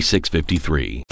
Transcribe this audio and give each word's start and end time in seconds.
4653. 0.00 1.04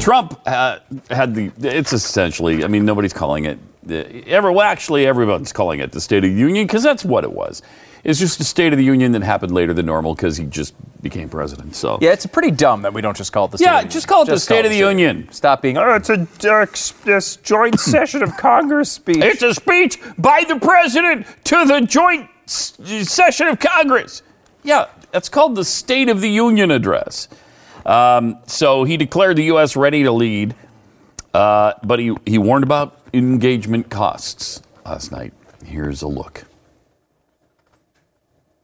Trump 0.00 0.40
uh, 0.46 0.78
had 1.10 1.34
the. 1.34 1.50
It's 1.58 1.92
essentially. 1.92 2.62
I 2.62 2.68
mean, 2.68 2.84
nobody's 2.84 3.12
calling 3.12 3.44
it. 3.44 3.58
Uh, 3.88 3.94
ever, 4.26 4.52
well, 4.52 4.64
actually, 4.64 5.04
everyone's 5.04 5.52
calling 5.52 5.80
it 5.80 5.90
the 5.90 6.00
State 6.00 6.22
of 6.24 6.30
the 6.30 6.36
Union 6.36 6.66
because 6.66 6.84
that's 6.84 7.04
what 7.04 7.24
it 7.24 7.32
was. 7.32 7.62
It's 8.04 8.20
just 8.20 8.38
a 8.38 8.44
State 8.44 8.72
of 8.72 8.78
the 8.78 8.84
Union 8.84 9.10
that 9.12 9.24
happened 9.24 9.52
later 9.52 9.74
than 9.74 9.86
normal 9.86 10.14
because 10.14 10.36
he 10.36 10.44
just 10.44 10.74
became 11.02 11.28
president. 11.28 11.74
So 11.74 11.98
yeah, 12.00 12.12
it's 12.12 12.24
pretty 12.24 12.52
dumb 12.52 12.82
that 12.82 12.94
we 12.94 13.00
don't 13.00 13.16
just 13.16 13.32
call 13.32 13.46
it 13.46 13.50
the 13.50 13.58
State 13.58 13.66
yeah, 13.66 13.78
of 13.80 13.86
the 13.86 13.90
just 13.90 14.06
call 14.06 14.22
it 14.22 14.26
the 14.26 14.38
State 14.38 14.64
of 14.64 14.70
the 14.70 14.78
Union. 14.78 15.28
Stop 15.32 15.62
being. 15.62 15.76
Oh, 15.76 15.94
it's 15.94 16.08
a 16.08 16.20
uh, 16.48 16.66
this 17.04 17.36
joint 17.36 17.80
session 17.80 18.22
of 18.22 18.36
Congress 18.36 18.92
speech. 18.92 19.18
It's 19.18 19.42
a 19.42 19.54
speech 19.54 19.98
by 20.16 20.44
the 20.46 20.60
president 20.60 21.26
to 21.46 21.64
the 21.64 21.80
joint 21.80 22.30
session 22.46 23.48
of 23.48 23.58
Congress. 23.58 24.22
Yeah, 24.62 24.86
that's 25.12 25.28
called 25.28 25.54
the 25.54 25.64
State 25.64 26.08
of 26.08 26.20
the 26.20 26.30
Union 26.30 26.70
address. 26.70 27.28
Um, 27.84 28.38
so 28.46 28.84
he 28.84 28.96
declared 28.96 29.36
the 29.36 29.44
U.S. 29.44 29.76
ready 29.76 30.02
to 30.02 30.10
lead, 30.10 30.54
uh, 31.34 31.74
but 31.84 31.98
he, 31.98 32.14
he 32.26 32.38
warned 32.38 32.64
about 32.64 32.98
engagement 33.12 33.90
costs 33.90 34.62
last 34.84 35.12
night. 35.12 35.32
Here's 35.64 36.02
a 36.02 36.08
look. 36.08 36.44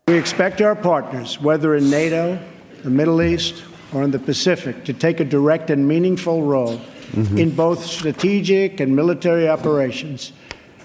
We 0.08 0.18
expect 0.18 0.60
our 0.60 0.74
partners, 0.74 1.40
whether 1.40 1.76
in 1.76 1.88
NATO, 1.88 2.38
the 2.82 2.90
Middle 2.90 3.22
East, 3.22 3.62
or 3.92 4.02
in 4.02 4.10
the 4.10 4.18
Pacific, 4.18 4.84
to 4.84 4.92
take 4.92 5.20
a 5.20 5.24
direct 5.24 5.70
and 5.70 5.86
meaningful 5.86 6.42
role 6.42 6.78
mm-hmm. 7.12 7.38
in 7.38 7.54
both 7.54 7.84
strategic 7.84 8.80
and 8.80 8.94
military 8.94 9.48
operations 9.48 10.32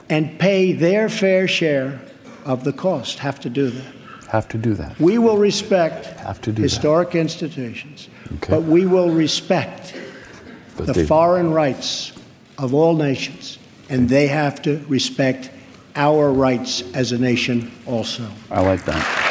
and 0.10 0.40
pay 0.40 0.74
their 0.74 1.10
fair 1.10 1.48
share 1.48 2.00
of 2.48 2.64
the 2.64 2.74
cost. 2.74 3.20
Have 3.20 3.40
to 3.42 3.50
do 3.50 3.70
that. 3.70 3.94
Have 4.30 4.48
to 4.50 4.58
do 4.58 4.74
that. 4.74 5.00
We 5.00 5.20
will 5.20 5.38
respect 5.38 6.06
have 6.20 6.42
to 6.42 6.52
do 6.52 6.62
historic 6.62 7.12
that. 7.12 7.20
institutions, 7.20 8.10
okay. 8.26 8.50
but 8.50 8.64
we 8.64 8.86
will 8.86 9.10
respect 9.10 9.94
but 10.76 10.88
the 10.88 10.94
they... 10.94 11.06
foreign 11.06 11.54
rights 11.54 12.14
of 12.58 12.74
all 12.74 12.96
nations, 12.96 13.60
and 13.90 14.10
they 14.10 14.28
have 14.28 14.62
to 14.64 14.84
respect 14.88 15.52
our 15.96 16.32
rights 16.32 16.84
as 16.94 17.12
a 17.12 17.18
nation 17.18 17.72
also. 17.86 18.28
I 18.50 18.62
like 18.62 18.84
that. 18.86 19.27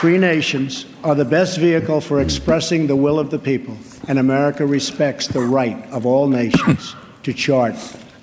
Free 0.00 0.16
nations 0.16 0.86
are 1.04 1.14
the 1.14 1.26
best 1.26 1.58
vehicle 1.58 2.00
for 2.00 2.22
expressing 2.22 2.86
the 2.86 2.96
will 2.96 3.18
of 3.18 3.28
the 3.28 3.38
people, 3.38 3.76
and 4.08 4.18
America 4.18 4.64
respects 4.64 5.26
the 5.26 5.42
right 5.42 5.86
of 5.90 6.06
all 6.06 6.26
nations 6.26 6.96
to 7.22 7.34
chart 7.34 7.74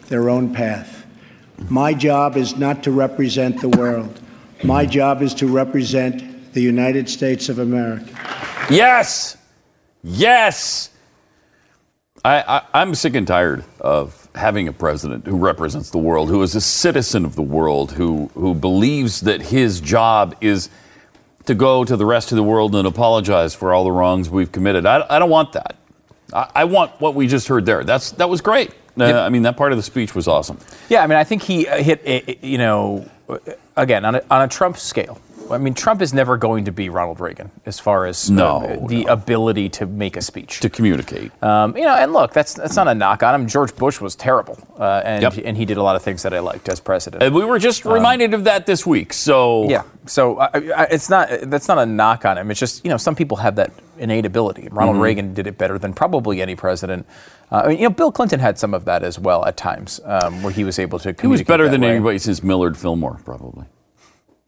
their 0.07 0.27
own 0.27 0.51
path. 0.51 1.05
My 1.69 1.93
job 1.93 2.35
is 2.35 2.57
not 2.57 2.81
to 2.81 2.91
represent 2.91 3.61
the 3.61 3.69
world. 3.69 4.19
My 4.63 4.87
job 4.87 5.21
is 5.21 5.35
to 5.35 5.45
represent 5.45 6.51
the 6.53 6.61
United 6.61 7.07
States 7.07 7.47
of 7.47 7.59
America. 7.59 8.09
Yes! 8.71 9.37
Yes! 10.03 10.89
I, 12.25 12.63
am 12.73 12.95
sick 12.95 13.13
and 13.13 13.27
tired 13.27 13.63
of 13.79 14.29
having 14.33 14.67
a 14.67 14.73
president 14.73 15.27
who 15.27 15.37
represents 15.37 15.91
the 15.91 15.99
world, 15.99 16.29
who 16.29 16.41
is 16.41 16.55
a 16.55 16.61
citizen 16.61 17.23
of 17.23 17.35
the 17.35 17.43
world, 17.43 17.91
who, 17.91 18.31
who 18.33 18.55
believes 18.55 19.21
that 19.21 19.43
his 19.43 19.79
job 19.79 20.35
is 20.41 20.71
to 21.47 21.55
go 21.55 21.83
to 21.83 21.97
the 21.97 22.05
rest 22.05 22.31
of 22.31 22.35
the 22.35 22.43
world 22.43 22.75
and 22.75 22.87
apologize 22.87 23.55
for 23.55 23.73
all 23.73 23.83
the 23.83 23.91
wrongs 23.91 24.29
we've 24.29 24.51
committed. 24.51 24.85
I, 24.85 25.05
I 25.09 25.19
don't 25.19 25.29
want 25.29 25.53
that. 25.53 25.75
I, 26.33 26.51
I, 26.55 26.63
want 26.65 26.91
what 27.01 27.15
we 27.15 27.27
just 27.27 27.47
heard 27.47 27.65
there. 27.65 27.83
That's 27.83 28.11
that 28.11 28.29
was 28.29 28.41
great. 28.41 28.71
Uh, 28.99 29.21
I 29.21 29.29
mean, 29.29 29.43
that 29.43 29.57
part 29.57 29.71
of 29.71 29.77
the 29.77 29.83
speech 29.83 30.15
was 30.15 30.27
awesome. 30.27 30.57
Yeah, 30.89 31.03
I 31.03 31.07
mean, 31.07 31.17
I 31.17 31.23
think 31.23 31.43
he 31.43 31.67
uh, 31.67 31.81
hit, 31.81 32.43
you 32.43 32.57
know, 32.57 33.09
again 33.75 34.05
on 34.05 34.15
a, 34.15 34.23
on 34.29 34.41
a 34.41 34.47
Trump 34.47 34.77
scale. 34.77 35.21
I 35.49 35.57
mean, 35.57 35.73
Trump 35.73 36.01
is 36.01 36.13
never 36.13 36.37
going 36.37 36.65
to 36.65 36.71
be 36.71 36.89
Ronald 36.89 37.19
Reagan 37.19 37.51
as 37.65 37.79
far 37.79 38.05
as 38.05 38.29
uh, 38.29 38.33
no, 38.33 38.85
the 38.87 39.05
no. 39.05 39.13
ability 39.13 39.69
to 39.69 39.85
make 39.85 40.17
a 40.17 40.21
speech, 40.21 40.59
to 40.59 40.69
communicate. 40.69 41.31
Um, 41.41 41.77
you 41.77 41.83
know, 41.83 41.95
and 41.95 42.11
look, 42.13 42.33
that's 42.33 42.53
that's 42.53 42.75
not 42.75 42.87
a 42.87 42.95
knock 42.95 43.23
on 43.23 43.33
him. 43.33 43.47
George 43.47 43.75
Bush 43.75 44.01
was 44.01 44.15
terrible, 44.15 44.57
uh, 44.77 45.01
and 45.05 45.21
yep. 45.21 45.33
and 45.43 45.55
he 45.55 45.65
did 45.65 45.77
a 45.77 45.83
lot 45.83 45.95
of 45.95 46.01
things 46.01 46.23
that 46.23 46.33
I 46.33 46.39
liked 46.39 46.67
as 46.69 46.79
president. 46.79 47.23
And 47.23 47.33
we 47.33 47.45
were 47.45 47.59
just 47.59 47.85
um, 47.85 47.93
reminded 47.93 48.33
of 48.33 48.43
that 48.43 48.65
this 48.65 48.85
week. 48.85 49.13
So 49.13 49.69
yeah, 49.69 49.83
so 50.07 50.39
I, 50.39 50.49
I, 50.53 50.83
it's 50.91 51.09
not 51.09 51.29
that's 51.43 51.67
not 51.67 51.77
a 51.77 51.85
knock 51.85 52.25
on 52.25 52.37
him. 52.37 52.51
It's 52.51 52.59
just 52.59 52.83
you 52.83 52.89
know 52.89 52.97
some 52.97 53.15
people 53.15 53.37
have 53.37 53.55
that 53.55 53.71
innate 53.97 54.25
ability. 54.25 54.69
Ronald 54.71 54.95
mm-hmm. 54.95 55.03
Reagan 55.03 55.33
did 55.33 55.47
it 55.47 55.57
better 55.57 55.77
than 55.77 55.93
probably 55.93 56.41
any 56.41 56.55
president. 56.55 57.05
Uh, 57.51 57.61
I 57.63 57.67
mean, 57.69 57.77
you 57.77 57.83
know, 57.83 57.93
Bill 57.93 58.11
Clinton 58.11 58.39
had 58.39 58.59
some 58.59 58.73
of 58.73 58.85
that 58.85 59.03
as 59.03 59.17
well 59.17 59.45
at 59.45 59.55
times, 59.57 60.01
um, 60.03 60.43
where 60.43 60.51
he 60.51 60.63
was 60.63 60.79
able 60.79 60.99
to. 60.99 61.15
He 61.19 61.27
was 61.27 61.43
better 61.43 61.69
than 61.69 61.81
way. 61.81 61.91
anybody 61.91 62.17
since 62.17 62.43
Millard 62.43 62.77
Fillmore, 62.77 63.21
probably. 63.23 63.65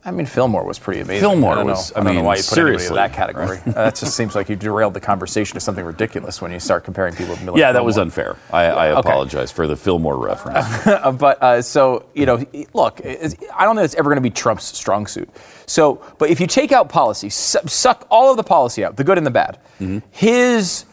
I 0.06 0.12
mean, 0.12 0.26
Fillmore 0.26 0.64
was 0.64 0.80
pretty 0.80 1.02
amazing. 1.02 1.20
Fillmore 1.20 1.58
I 1.58 1.64
was. 1.64 1.92
Know, 1.92 1.98
I, 1.98 2.00
I 2.00 2.04
don't 2.04 2.14
mean, 2.14 2.24
know 2.24 2.28
why 2.28 2.36
you 2.36 2.42
put 2.42 2.56
seriously. 2.56 2.88
in 2.88 2.94
that 2.96 3.12
category. 3.12 3.58
uh, 3.58 3.72
that 3.72 3.96
just 3.96 4.16
seems 4.16 4.34
like 4.34 4.48
you 4.48 4.56
derailed 4.56 4.94
the 4.94 5.02
conversation 5.02 5.56
to 5.56 5.60
something 5.60 5.84
ridiculous 5.84 6.42
when 6.42 6.54
you 6.54 6.60
start 6.60 6.86
comparing 6.86 7.16
people 7.16 7.34
with 7.34 7.44
Millard. 7.44 7.60
Yeah, 7.60 7.74
that 7.74 7.80
Fillmore. 7.80 7.86
was 7.86 7.98
unfair. 7.98 8.38
I, 8.52 8.64
I 8.64 9.00
apologize 9.00 9.50
okay. 9.50 9.56
for 9.56 9.68
the 9.68 9.76
Fillmore 9.76 10.18
reference. 10.18 10.66
but 11.20 11.44
uh, 11.44 11.62
so 11.62 12.06
you 12.14 12.26
know, 12.26 12.46
look, 12.74 13.02
I 13.04 13.66
don't 13.66 13.76
think 13.76 13.86
it's 13.86 13.96
ever 13.96 14.10
going 14.10 14.16
to 14.16 14.22
be 14.22 14.30
Trump's 14.30 14.64
strong 14.64 15.06
suit. 15.06 15.30
So, 15.66 16.02
but 16.18 16.30
if 16.30 16.40
you 16.40 16.48
take 16.48 16.72
out 16.72 16.88
policy, 16.88 17.30
suck 17.30 18.08
all 18.10 18.32
of 18.32 18.38
the 18.38 18.44
policy 18.44 18.86
out, 18.86 18.96
the 18.96 19.04
good 19.04 19.18
and 19.18 19.28
the 19.28 19.32
bad, 19.32 19.60
mm-hmm. 19.82 20.00
his 20.12 20.86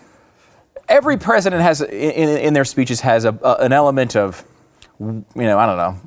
every 0.89 1.17
president 1.17 1.63
has 1.63 1.81
in, 1.81 2.39
in 2.39 2.55
their 2.55 2.65
speeches 2.65 3.01
has 3.03 3.25
a, 3.25 3.39
a, 3.43 3.55
an 3.65 3.73
element 3.73 4.17
of, 4.17 4.45
you 4.99 5.25
know, 5.35 5.59
I 5.59 5.67
don't 5.67 5.77
know 5.77 6.01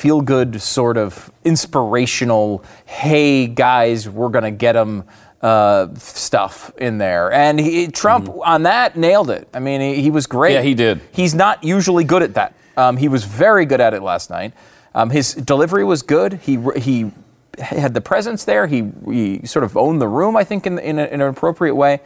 feel 0.00 0.22
good 0.22 0.62
sort 0.62 0.96
of 0.96 1.30
inspirational, 1.44 2.64
hey 2.86 3.46
guys, 3.46 4.08
we're 4.08 4.30
going 4.30 4.44
to 4.44 4.50
get 4.50 4.72
them 4.72 5.04
uh, 5.42 5.94
stuff 5.96 6.72
in 6.78 6.96
there. 6.96 7.30
And 7.30 7.60
he, 7.60 7.86
Trump 7.88 8.24
mm-hmm. 8.24 8.40
on 8.40 8.62
that 8.62 8.96
nailed 8.96 9.28
it. 9.28 9.46
I 9.52 9.58
mean, 9.58 9.82
he, 9.82 10.00
he, 10.00 10.10
was 10.10 10.26
great. 10.26 10.54
Yeah, 10.54 10.62
he 10.62 10.72
did. 10.72 11.02
He's 11.12 11.34
not 11.34 11.62
usually 11.62 12.04
good 12.04 12.22
at 12.22 12.32
that. 12.32 12.54
Um, 12.78 12.96
he 12.96 13.08
was 13.08 13.24
very 13.24 13.66
good 13.66 13.82
at 13.82 13.92
it 13.92 14.02
last 14.02 14.30
night. 14.30 14.54
Um, 14.94 15.10
his 15.10 15.34
delivery 15.34 15.84
was 15.84 16.00
good. 16.00 16.32
He, 16.32 16.58
he 16.78 17.12
had 17.58 17.92
the 17.92 18.00
presence 18.00 18.44
there. 18.44 18.66
He, 18.68 18.90
he 19.04 19.46
sort 19.46 19.64
of 19.64 19.76
owned 19.76 20.00
the 20.00 20.08
room, 20.08 20.34
I 20.34 20.44
think, 20.44 20.66
in, 20.66 20.78
in, 20.78 20.98
a, 20.98 21.04
in 21.04 21.20
an 21.20 21.28
appropriate 21.28 21.74
way. 21.74 22.00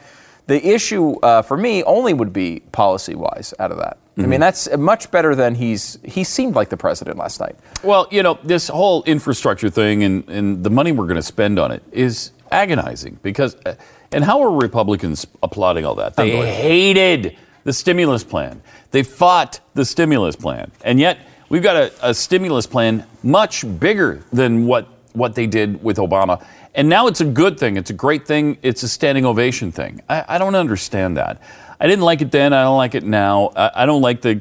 The 0.46 0.67
issue 0.67 1.19
uh, 1.20 1.43
for 1.43 1.56
me 1.56 1.82
only 1.85 2.12
would 2.12 2.32
be 2.32 2.61
policy 2.73 3.14
wise 3.14 3.55
out 3.58 3.70
of 3.70 3.79
that. 3.79 3.96
Mm-hmm. 3.96 4.20
I 4.20 4.25
mean, 4.25 4.32
mm-hmm. 4.32 4.41
that's 4.41 4.76
much 4.76 5.11
better 5.11 5.35
than 5.35 5.55
he's. 5.55 5.99
He 6.05 6.23
seemed 6.23 6.55
like 6.55 6.69
the 6.69 6.76
president 6.76 7.17
last 7.17 7.41
night. 7.41 7.56
Well, 7.82 8.06
you 8.11 8.23
know, 8.23 8.38
this 8.44 8.69
whole 8.69 9.02
infrastructure 9.05 9.70
thing 9.70 10.05
and, 10.05 10.29
and 10.29 10.62
the 10.62 10.70
money 10.70 10.93
we're 10.93 11.06
going 11.06 11.17
to 11.17 11.23
spend 11.23 11.58
on 11.58 11.70
it 11.70 11.82
is 11.93 12.32
agonizing 12.50 13.19
because. 13.23 13.56
Uh, 13.64 13.75
and 14.12 14.23
how 14.23 14.43
are 14.43 14.50
Republicans 14.50 15.26
applauding 15.43 15.85
all 15.85 15.96
that? 15.96 16.14
They 16.14 16.31
hated 16.31 17.37
the 17.64 17.73
stimulus 17.73 18.23
plan. 18.23 18.62
They 18.93 19.02
fought 19.02 19.58
the 19.75 19.85
stimulus 19.85 20.37
plan. 20.37 20.70
And 20.85 21.00
yet, 21.00 21.19
we've 21.49 21.64
got 21.64 21.76
a, 21.76 21.93
a 22.00 22.14
stimulus 22.14 22.64
plan 22.64 23.06
much 23.25 23.64
bigger 23.81 24.23
than 24.32 24.67
what 24.67 24.88
what 25.14 25.35
they 25.35 25.46
did 25.46 25.82
with 25.82 25.96
Obama. 25.96 26.44
And 26.75 26.88
now 26.88 27.06
it's 27.06 27.21
a 27.21 27.25
good 27.25 27.59
thing. 27.59 27.76
It's 27.76 27.91
a 27.91 27.94
great 27.94 28.26
thing. 28.26 28.59
It's 28.62 28.82
a 28.82 28.88
standing 28.88 29.25
ovation 29.25 29.71
thing. 29.71 30.03
I, 30.09 30.25
I 30.29 30.38
don't 30.38 30.55
understand 30.56 31.17
that. 31.17 31.41
I 31.79 31.87
didn't 31.87 32.05
like 32.05 32.21
it 32.21 32.31
then. 32.31 32.53
I 32.53 32.62
don't 32.65 32.76
like 32.76 32.94
it 32.94 33.05
now. 33.05 33.50
I, 33.55 33.82
I 33.82 33.87
don't 33.87 34.03
like 34.03 34.21
the. 34.23 34.41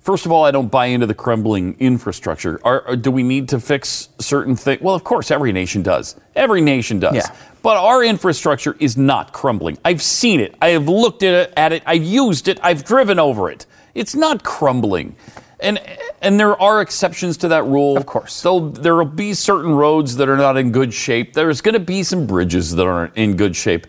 First 0.00 0.26
of 0.26 0.32
all, 0.32 0.44
I 0.44 0.50
don't 0.50 0.68
buy 0.68 0.86
into 0.86 1.06
the 1.06 1.14
crumbling 1.14 1.76
infrastructure. 1.78 2.60
Are, 2.64 2.82
are- 2.88 2.96
do 2.96 3.10
we 3.10 3.22
need 3.22 3.48
to 3.50 3.60
fix 3.60 4.08
certain 4.18 4.56
things? 4.56 4.82
Well, 4.82 4.94
of 4.96 5.04
course, 5.04 5.30
every 5.30 5.52
nation 5.52 5.82
does. 5.82 6.16
Every 6.34 6.60
nation 6.60 6.98
does. 6.98 7.14
Yeah. 7.14 7.34
But 7.62 7.76
our 7.76 8.02
infrastructure 8.02 8.76
is 8.80 8.96
not 8.96 9.32
crumbling. 9.32 9.78
I've 9.84 10.02
seen 10.02 10.40
it. 10.40 10.56
I 10.60 10.70
have 10.70 10.88
looked 10.88 11.22
at 11.22 11.34
it, 11.34 11.52
at 11.56 11.72
it. 11.72 11.84
I've 11.86 12.02
used 12.02 12.48
it. 12.48 12.58
I've 12.62 12.84
driven 12.84 13.20
over 13.20 13.48
it. 13.48 13.64
It's 13.94 14.16
not 14.16 14.42
crumbling. 14.42 15.14
And 15.60 15.80
and 16.22 16.38
there 16.38 16.60
are 16.60 16.80
exceptions 16.80 17.36
to 17.38 17.48
that 17.48 17.64
rule. 17.64 17.96
Of 17.96 18.06
course. 18.06 18.42
There 18.42 18.94
will 18.94 19.04
be 19.04 19.34
certain 19.34 19.72
roads 19.74 20.16
that 20.16 20.28
are 20.28 20.36
not 20.36 20.56
in 20.56 20.72
good 20.72 20.94
shape. 20.94 21.34
There's 21.34 21.60
going 21.60 21.74
to 21.74 21.80
be 21.80 22.02
some 22.02 22.26
bridges 22.26 22.74
that 22.76 22.86
aren't 22.86 23.16
in 23.16 23.36
good 23.36 23.56
shape. 23.56 23.86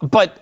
But 0.00 0.38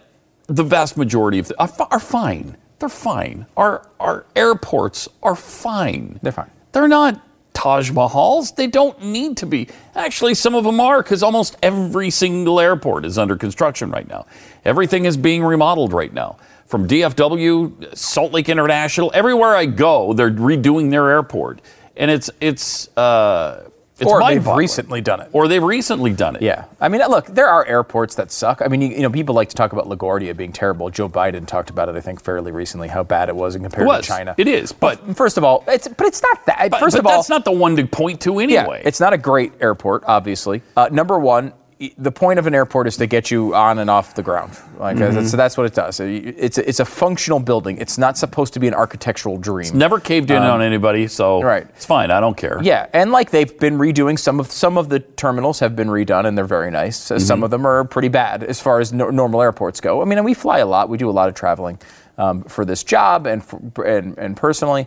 the 0.46 0.64
vast 0.64 0.96
majority 0.96 1.38
of 1.38 1.48
them 1.48 1.56
are, 1.60 1.88
are 1.92 2.00
fine. 2.00 2.56
They're 2.80 2.88
fine. 2.88 3.46
Our 3.56 3.86
our 4.00 4.26
airports 4.34 5.08
are 5.22 5.36
fine. 5.36 6.18
They're 6.22 6.32
fine. 6.32 6.50
They're 6.72 6.88
not 6.88 7.24
Taj 7.52 7.90
Mahals. 7.90 8.56
They 8.56 8.66
don't 8.66 9.00
need 9.02 9.36
to 9.38 9.46
be. 9.46 9.68
Actually, 9.94 10.34
some 10.34 10.54
of 10.54 10.64
them 10.64 10.80
are 10.80 11.02
because 11.02 11.22
almost 11.22 11.56
every 11.62 12.10
single 12.10 12.58
airport 12.58 13.04
is 13.04 13.18
under 13.18 13.36
construction 13.36 13.90
right 13.90 14.08
now. 14.08 14.26
Everything 14.64 15.04
is 15.04 15.16
being 15.16 15.44
remodeled 15.44 15.92
right 15.92 16.12
now. 16.12 16.38
From 16.70 16.86
DFW, 16.86 17.96
Salt 17.96 18.30
Lake 18.32 18.48
International, 18.48 19.10
everywhere 19.12 19.56
I 19.56 19.66
go, 19.66 20.12
they're 20.12 20.30
redoing 20.30 20.92
their 20.92 21.08
airport, 21.10 21.60
and 21.96 22.12
it's 22.12 22.30
it's 22.40 22.96
uh, 22.96 23.68
it's 23.98 24.08
Or 24.08 24.22
they've 24.24 24.46
recently 24.46 25.00
done 25.00 25.20
it. 25.20 25.30
or 25.32 25.48
they've 25.48 25.60
recently 25.60 26.12
done 26.12 26.36
it. 26.36 26.42
Yeah, 26.42 26.66
I 26.80 26.88
mean, 26.88 27.00
look, 27.08 27.26
there 27.26 27.48
are 27.48 27.66
airports 27.66 28.14
that 28.14 28.30
suck. 28.30 28.62
I 28.64 28.68
mean, 28.68 28.82
you, 28.82 28.88
you 28.90 29.00
know, 29.00 29.10
people 29.10 29.34
like 29.34 29.48
to 29.48 29.56
talk 29.56 29.72
about 29.72 29.88
LaGuardia 29.88 30.36
being 30.36 30.52
terrible. 30.52 30.88
Joe 30.90 31.08
Biden 31.08 31.44
talked 31.44 31.70
about 31.70 31.88
it, 31.88 31.96
I 31.96 32.00
think, 32.00 32.22
fairly 32.22 32.52
recently, 32.52 32.86
how 32.86 33.02
bad 33.02 33.28
it 33.28 33.34
was 33.34 33.56
in 33.56 33.62
was. 33.64 34.02
to 34.02 34.06
China. 34.06 34.36
It 34.38 34.46
is, 34.46 34.70
but- 34.70 35.16
first 35.16 35.38
of 35.38 35.42
all, 35.42 35.64
it's 35.66 35.88
but 35.88 36.06
it's 36.06 36.22
not 36.22 36.46
that. 36.46 36.70
But, 36.70 36.78
first 36.78 36.94
but 36.94 37.00
of 37.00 37.06
all, 37.06 37.16
that's 37.16 37.28
not 37.28 37.44
the 37.44 37.50
one 37.50 37.74
to 37.74 37.84
point 37.84 38.20
to 38.20 38.38
anyway. 38.38 38.80
yeah, 38.80 38.88
it's 38.88 39.00
not 39.00 39.12
a 39.12 39.18
great 39.18 39.54
airport, 39.60 40.04
obviously. 40.06 40.62
Uh, 40.76 40.88
number 40.92 41.18
one, 41.18 41.52
the 41.96 42.12
point 42.12 42.38
of 42.38 42.46
an 42.46 42.54
airport 42.54 42.86
is 42.86 42.96
to 42.98 43.06
get 43.06 43.30
you 43.30 43.54
on 43.54 43.78
and 43.78 43.88
off 43.88 44.14
the 44.14 44.22
ground. 44.22 44.52
Like, 44.78 44.96
uh, 44.98 45.00
Mm-hmm. 45.10 45.24
so 45.26 45.36
that's 45.36 45.56
what 45.56 45.64
it 45.66 45.72
does. 45.74 45.98
It's 46.00 46.58
a, 46.58 46.68
it's 46.68 46.78
a 46.80 46.84
functional 46.84 47.40
building. 47.40 47.78
It's 47.78 47.96
not 47.96 48.18
supposed 48.18 48.52
to 48.54 48.60
be 48.60 48.68
an 48.68 48.74
architectural 48.74 49.38
dream. 49.38 49.76
Never 49.78 49.98
caved 49.98 50.30
in 50.30 50.42
on 50.42 50.60
anybody, 50.60 51.08
so 51.08 51.38
Um, 51.38 51.44
right. 51.44 51.66
it's 51.76 51.86
fine. 51.86 52.10
I 52.10 52.20
don't 52.20 52.36
care. 52.36 52.60
Yeah, 52.62 52.86
and 52.92 53.12
like 53.12 53.30
they've 53.30 53.58
been 53.58 53.78
redoing 53.78 54.18
some 54.18 54.40
of 54.40 54.50
some 54.52 54.76
of 54.76 54.88
the 54.90 55.00
terminals 55.00 55.58
have 55.60 55.74
been 55.74 55.88
redone 55.88 56.26
and 56.26 56.36
they're 56.36 56.44
very 56.44 56.70
nice. 56.70 57.10
Uh, 57.10 57.14
Mm-hmm. 57.14 57.24
Some 57.24 57.42
of 57.44 57.50
them 57.50 57.66
are 57.66 57.84
pretty 57.84 58.08
bad 58.08 58.42
as 58.44 58.60
far 58.60 58.80
as 58.80 58.92
no, 58.92 59.08
normal 59.10 59.40
airports 59.40 59.80
go. 59.80 60.02
I 60.02 60.04
mean, 60.04 60.18
and 60.18 60.24
we 60.24 60.34
fly 60.34 60.58
a 60.58 60.66
lot. 60.66 60.88
We 60.90 60.98
do 60.98 61.08
a 61.08 61.12
lot 61.20 61.28
of 61.28 61.34
traveling 61.34 61.78
um, 62.18 62.42
for 62.44 62.64
this 62.66 62.84
job 62.84 63.26
and, 63.26 63.42
for, 63.42 63.84
and 63.84 64.18
and 64.18 64.36
personally. 64.36 64.86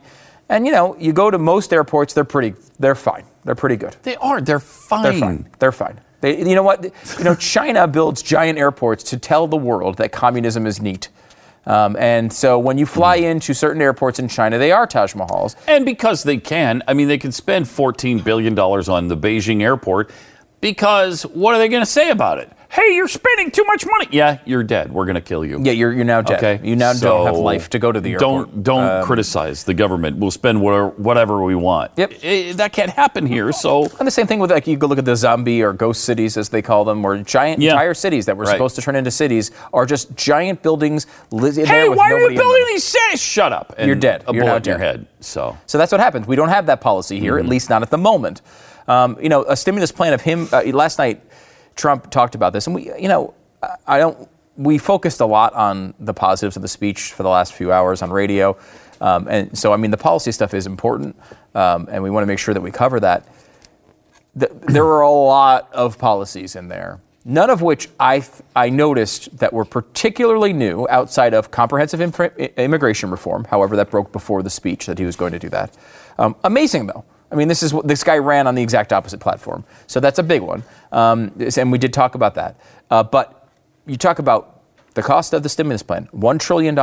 And 0.50 0.66
you 0.68 0.72
know, 0.72 0.96
you 1.00 1.14
go 1.14 1.32
to 1.32 1.40
most 1.40 1.74
airports, 1.74 2.14
they're 2.14 2.24
pretty, 2.26 2.54
they're 2.78 2.96
fine. 2.96 3.24
They're 3.46 3.56
pretty 3.56 3.78
good. 3.78 3.96
They 4.04 4.16
are. 4.18 4.42
They're 4.42 4.60
fine. 4.60 5.04
They're 5.04 5.20
fine. 5.20 5.50
They're 5.60 5.72
fine. 5.72 6.00
They, 6.24 6.38
you 6.40 6.56
know 6.56 6.64
what? 6.64 6.82
You 7.18 7.26
know, 7.26 7.36
China 7.36 7.86
builds 7.86 8.22
giant 8.22 8.58
airports 8.58 9.04
to 9.04 9.18
tell 9.18 9.46
the 9.46 9.58
world 9.58 9.98
that 9.98 10.14
communism 10.14 10.66
is 10.66 10.82
neat. 10.82 11.10
Um, 11.66 11.98
and 11.98 12.32
so 12.32 12.58
when 12.58 12.78
you 12.78 12.86
fly 12.86 13.18
Mm-hmm. 13.20 13.26
into 13.26 13.54
certain 13.54 13.82
airports 13.82 14.20
in 14.20 14.30
China, 14.30 14.58
they 14.58 14.72
are 14.72 14.88
Taj 14.88 15.14
Mahals. 15.16 15.56
And 15.68 15.86
because 15.86 16.24
they 16.24 16.38
can, 16.38 16.82
I 16.88 16.94
mean, 16.94 17.10
they 17.10 17.18
can 17.18 17.34
spend 17.34 17.66
$14 17.66 18.24
billion 18.24 18.58
on 18.58 19.08
the 19.10 19.18
Beijing 19.18 19.62
airport 19.62 20.12
because 20.62 21.24
what 21.24 21.54
are 21.56 21.58
they 21.58 21.68
going 21.68 21.82
to 21.82 21.86
say 21.86 22.10
about 22.10 22.40
it? 22.40 22.50
Hey, 22.74 22.96
you're 22.96 23.08
spending 23.08 23.52
too 23.52 23.64
much 23.66 23.86
money. 23.86 24.08
Yeah, 24.12 24.40
you're 24.46 24.64
dead. 24.64 24.92
We're 24.92 25.06
going 25.06 25.14
to 25.14 25.22
kill 25.22 25.46
you. 25.46 25.60
Yeah, 25.62 25.74
you're, 25.74 25.94
you're 25.94 26.06
now 26.06 26.22
dead. 26.22 26.38
Okay. 26.44 26.68
You 26.68 26.76
now 26.76 26.94
don't 26.94 27.28
have 27.28 27.36
life 27.38 27.70
to 27.70 27.78
go 27.80 27.92
to 27.92 28.02
the 28.02 28.14
airport. 28.14 28.50
Um, 28.50 28.62
Don't 28.64 28.64
don't 28.64 29.06
criticize 29.06 29.64
the 29.64 29.76
government. 29.76 30.18
We'll 30.18 30.32
spend 30.32 30.60
whatever, 30.60 30.88
whatever 30.90 31.44
we 31.44 31.54
want. 31.54 31.92
Yep. 31.98 32.14
Eh, 32.24 32.54
that 32.54 32.74
can't 32.74 32.90
happen 32.90 33.28
here. 33.28 33.52
So 33.52 33.84
And 34.00 34.08
the 34.08 34.12
same 34.12 34.26
thing 34.26 34.40
with 34.40 34.50
like 34.50 34.66
you 34.66 34.76
go 34.76 34.88
look 34.88 34.98
at 34.98 35.06
the 35.06 35.16
zombie 35.16 35.62
or 35.62 35.72
ghost 35.72 36.04
cities 36.04 36.36
as 36.36 36.50
they 36.50 36.64
call 36.64 36.84
them, 36.84 37.04
where 37.04 37.16
giant 37.18 37.62
Yeah. 37.62 37.74
entire 37.74 37.94
cities 37.94 38.26
that 38.26 38.38
were 38.38 38.46
Right. 38.46 38.54
supposed 38.54 38.76
to 38.78 38.82
turn 38.82 38.96
into 38.96 39.12
cities 39.12 39.52
are 39.72 39.86
just 39.86 40.16
giant 40.16 40.64
buildings. 40.64 41.06
Li- 41.30 41.52
there 41.52 41.68
hey, 41.68 41.90
with 41.90 42.00
why 42.00 42.06
are 42.12 42.14
you 42.18 42.20
nobody 42.22 42.34
in 42.34 42.38
them. 42.40 42.44
building 42.48 42.66
these 42.70 42.84
cities? 42.86 43.22
Shut 43.22 43.54
up. 43.54 43.76
You're 43.78 43.94
dead. 43.96 44.24
A 44.28 44.34
You're 44.34 44.46
bullet 44.46 44.66
in 44.66 44.72
your 44.72 44.80
head. 44.80 45.06
So 45.20 45.56
So 45.68 45.78
that's 45.78 45.92
what 45.92 46.02
happens. 46.02 46.26
We 46.26 46.36
don't 46.36 46.50
have 46.50 46.66
that 46.66 46.82
policy 46.82 47.20
here, 47.20 47.34
Mm-hmm. 47.34 47.46
at 47.46 47.50
least 47.50 47.70
not 47.70 47.84
at 47.84 47.92
the 47.92 48.00
moment. 48.00 48.42
Um, 48.88 49.16
you 49.22 49.30
know, 49.30 49.44
a 49.44 49.56
stimulus 49.56 49.92
plan 49.92 50.14
of 50.14 50.22
him. 50.22 50.50
Uh, 50.52 50.64
last 50.74 50.98
night, 50.98 51.22
Trump 51.76 52.10
talked 52.10 52.36
about 52.36 52.54
this, 52.54 52.68
and 52.68 52.76
we, 52.76 52.92
you 53.00 53.08
know, 53.08 53.34
I- 53.88 54.00
don't. 54.00 54.30
We 54.56 54.78
focused 54.78 55.20
a 55.20 55.26
lot 55.26 55.54
on 55.56 55.96
the 56.00 56.14
positives 56.14 56.56
of 56.56 56.62
the 56.62 56.68
speech 56.68 57.12
for 57.14 57.24
the 57.24 57.30
last 57.30 57.54
few 57.54 57.72
hours 57.72 58.04
on 58.04 58.12
radio, 58.12 58.56
um, 59.02 59.28
and 59.28 59.58
so 59.58 59.74
I 59.74 59.78
mean, 59.78 59.90
the 59.90 59.98
policy 59.98 60.32
stuff 60.32 60.54
is 60.54 60.68
important, 60.68 61.16
um, 61.56 61.88
and 61.92 62.04
we 62.04 62.12
want 62.12 62.22
to 62.24 62.28
make 62.28 62.38
sure 62.38 62.54
that 62.54 62.62
we 62.62 62.70
cover 62.70 63.00
that. 63.00 63.26
Th- 64.40 64.52
there 64.54 64.86
were 64.86 65.02
a 65.02 65.12
lot 65.12 65.74
of 65.74 65.98
policies 65.98 66.56
in 66.56 66.68
there. 66.68 67.00
None 67.26 67.50
of 67.50 67.62
which 67.62 67.90
I, 68.00 68.24
I 68.56 68.70
noticed 68.70 69.38
that 69.38 69.54
were 69.54 69.64
particularly 69.64 70.52
new 70.52 70.86
outside 70.90 71.34
of 71.34 71.52
comprehensive 71.52 72.02
immigration 72.58 73.10
reform. 73.10 73.46
However, 73.46 73.78
that 73.78 73.90
broke 73.90 74.12
before 74.12 74.44
the 74.44 74.50
speech 74.50 74.88
that 74.88 75.00
he 75.00 75.06
was 75.06 75.16
going 75.16 75.32
to 75.32 75.40
do 75.40 75.50
that. 75.50 75.76
Um, 76.20 76.36
amazing, 76.44 76.88
though. 76.88 77.06
I 77.34 77.36
mean, 77.36 77.48
this 77.48 77.64
is 77.64 77.74
this 77.84 78.04
guy 78.04 78.20
ran 78.20 78.46
on 78.46 78.54
the 78.54 78.62
exact 78.62 78.94
opposite 78.94 79.20
platform. 79.20 79.66
So 79.88 80.00
that's 80.00 80.20
a 80.20 80.24
big 80.24 80.44
one. 80.44 80.62
Um, 80.92 81.32
and 81.58 81.72
we 81.72 81.80
did 81.80 81.92
talk 81.92 82.14
about 82.14 82.36
that. 82.36 82.60
Uh, 82.92 83.02
but 83.02 83.50
you 83.88 83.98
talk 83.98 84.20
about 84.20 84.62
the 84.94 85.02
cost 85.02 85.34
of 85.34 85.42
the 85.42 85.50
stimulus 85.50 85.82
plan 85.82 86.08
$1 86.14 86.40
trillion. 86.40 86.76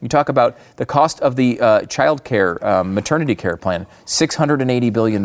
You 0.00 0.08
talk 0.08 0.30
about 0.30 0.58
the 0.76 0.86
cost 0.86 1.20
of 1.20 1.36
the 1.36 1.60
uh, 1.60 1.82
child 1.82 2.24
care, 2.24 2.66
um, 2.66 2.94
maternity 2.94 3.34
care 3.34 3.56
plan, 3.58 3.86
$680 4.06 4.92
billion. 4.92 5.22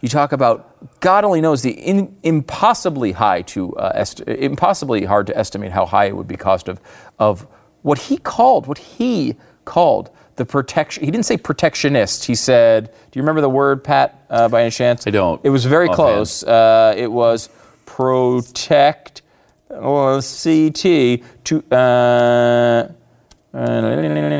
You 0.00 0.08
talk 0.08 0.32
about, 0.32 1.00
God 1.00 1.24
only 1.24 1.40
knows, 1.40 1.62
the 1.62 1.70
in, 1.70 2.14
impossibly 2.24 3.12
high 3.12 3.42
to, 3.42 3.74
uh, 3.76 3.92
est- 3.94 4.20
impossibly 4.28 5.04
hard 5.04 5.28
to 5.28 5.38
estimate 5.38 5.70
how 5.70 5.86
high 5.86 6.06
it 6.06 6.16
would 6.16 6.28
be 6.28 6.36
cost 6.36 6.68
of, 6.68 6.80
of 7.20 7.46
what 7.82 7.98
he 7.98 8.18
called, 8.18 8.66
what 8.66 8.78
he 8.78 9.36
called 9.64 10.10
the 10.42 10.46
protection. 10.46 11.04
He 11.04 11.10
didn't 11.12 11.26
say 11.26 11.36
protectionist. 11.36 12.24
He 12.24 12.34
said, 12.34 12.86
do 12.86 13.18
you 13.18 13.22
remember 13.22 13.40
the 13.40 13.48
word, 13.48 13.84
Pat, 13.84 14.24
uh, 14.28 14.48
by 14.48 14.62
any 14.62 14.72
chance? 14.72 15.06
I 15.06 15.10
don't. 15.10 15.40
It 15.44 15.50
was 15.50 15.64
very 15.64 15.88
close. 15.88 16.42
Uh, 16.42 16.94
it 16.96 17.10
was 17.12 17.48
protect, 17.86 19.22
or 19.70 20.20
CT, 20.20 21.22
to, 21.44 21.62
uh, 21.70 22.88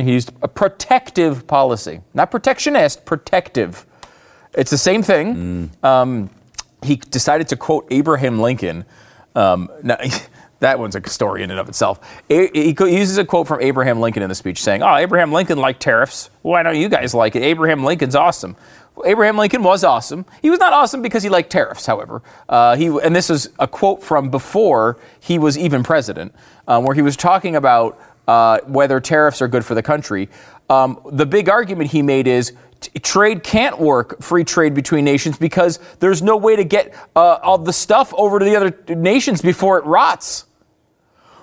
he 0.03 0.13
used 0.13 0.33
a 0.43 0.49
protective 0.49 1.47
policy, 1.47 2.01
not 2.15 2.33
protectionist, 2.33 3.05
protective. 3.05 3.87
It's 4.55 4.73
the 4.73 4.79
same 4.79 5.05
thing. 5.05 5.71
Um, 5.85 6.31
he 6.83 6.97
decided 6.97 7.47
to 7.49 7.57
quote 7.57 7.87
Abraham 7.91 8.41
Lincoln. 8.41 8.85
Um, 9.37 9.71
now, 9.85 9.99
that 10.63 10.79
one's 10.79 10.97
a 10.97 11.09
story 11.09 11.43
in 11.43 11.51
and 11.51 11.61
of 11.61 11.69
itself. 11.69 12.01
He 12.29 12.75
uses 12.79 13.19
a 13.19 13.25
quote 13.25 13.47
from 13.47 13.61
Abraham 13.61 14.01
Lincoln 14.01 14.23
in 14.23 14.29
the 14.29 14.35
speech 14.35 14.63
saying, 14.63 14.83
Oh, 14.83 14.97
Abraham 14.97 15.33
Lincoln 15.33 15.59
liked 15.59 15.81
tariffs. 15.81 16.31
Why 16.43 16.63
don't 16.63 16.77
you 16.77 16.89
guys 16.89 17.15
like 17.15 17.37
it? 17.37 17.43
Abraham 17.43 17.85
Lincoln's 17.85 18.17
awesome. 18.17 18.57
Abraham 19.05 19.37
Lincoln 19.37 19.63
was 19.63 19.85
awesome. 19.85 20.27
He 20.43 20.51
was 20.51 20.61
not 20.61 20.73
awesome 20.73 21.03
because 21.03 21.23
he 21.23 21.29
liked 21.29 21.51
tariffs, 21.51 21.87
however. 21.87 22.23
Uh, 22.49 22.77
he, 22.77 22.87
and 22.87 23.17
this 23.17 23.31
is 23.31 23.49
a 23.59 23.67
quote 23.67 24.03
from 24.03 24.31
before 24.31 24.99
he 25.19 25.39
was 25.39 25.57
even 25.57 25.83
president, 25.83 26.35
um, 26.69 26.85
where 26.85 26.95
he 26.95 27.03
was 27.03 27.17
talking 27.17 27.57
about 27.57 27.99
uh, 28.29 28.61
whether 28.67 29.01
tariffs 29.01 29.41
are 29.43 29.49
good 29.49 29.65
for 29.65 29.75
the 29.75 29.83
country. 29.83 30.29
Um, 30.69 31.01
the 31.11 31.27
big 31.27 31.49
argument 31.49 31.91
he 31.91 32.03
made 32.03 32.27
is 32.27 32.53
t- 32.81 32.99
trade 33.01 33.43
can't 33.43 33.79
work, 33.79 34.23
free 34.23 34.45
trade 34.45 34.75
between 34.75 35.05
nations, 35.05 35.39
because 35.39 35.79
there's 36.01 36.23
no 36.23 36.37
way 36.37 36.55
to 36.57 36.65
get 36.65 36.95
uh, 37.17 37.39
all 37.43 37.59
the 37.59 37.73
stuff 37.73 38.13
over 38.15 38.39
to 38.39 38.45
the 38.45 38.57
other 38.57 38.95
nations 38.95 39.43
before 39.43 39.79
it 39.79 39.85
rots. 39.85 40.47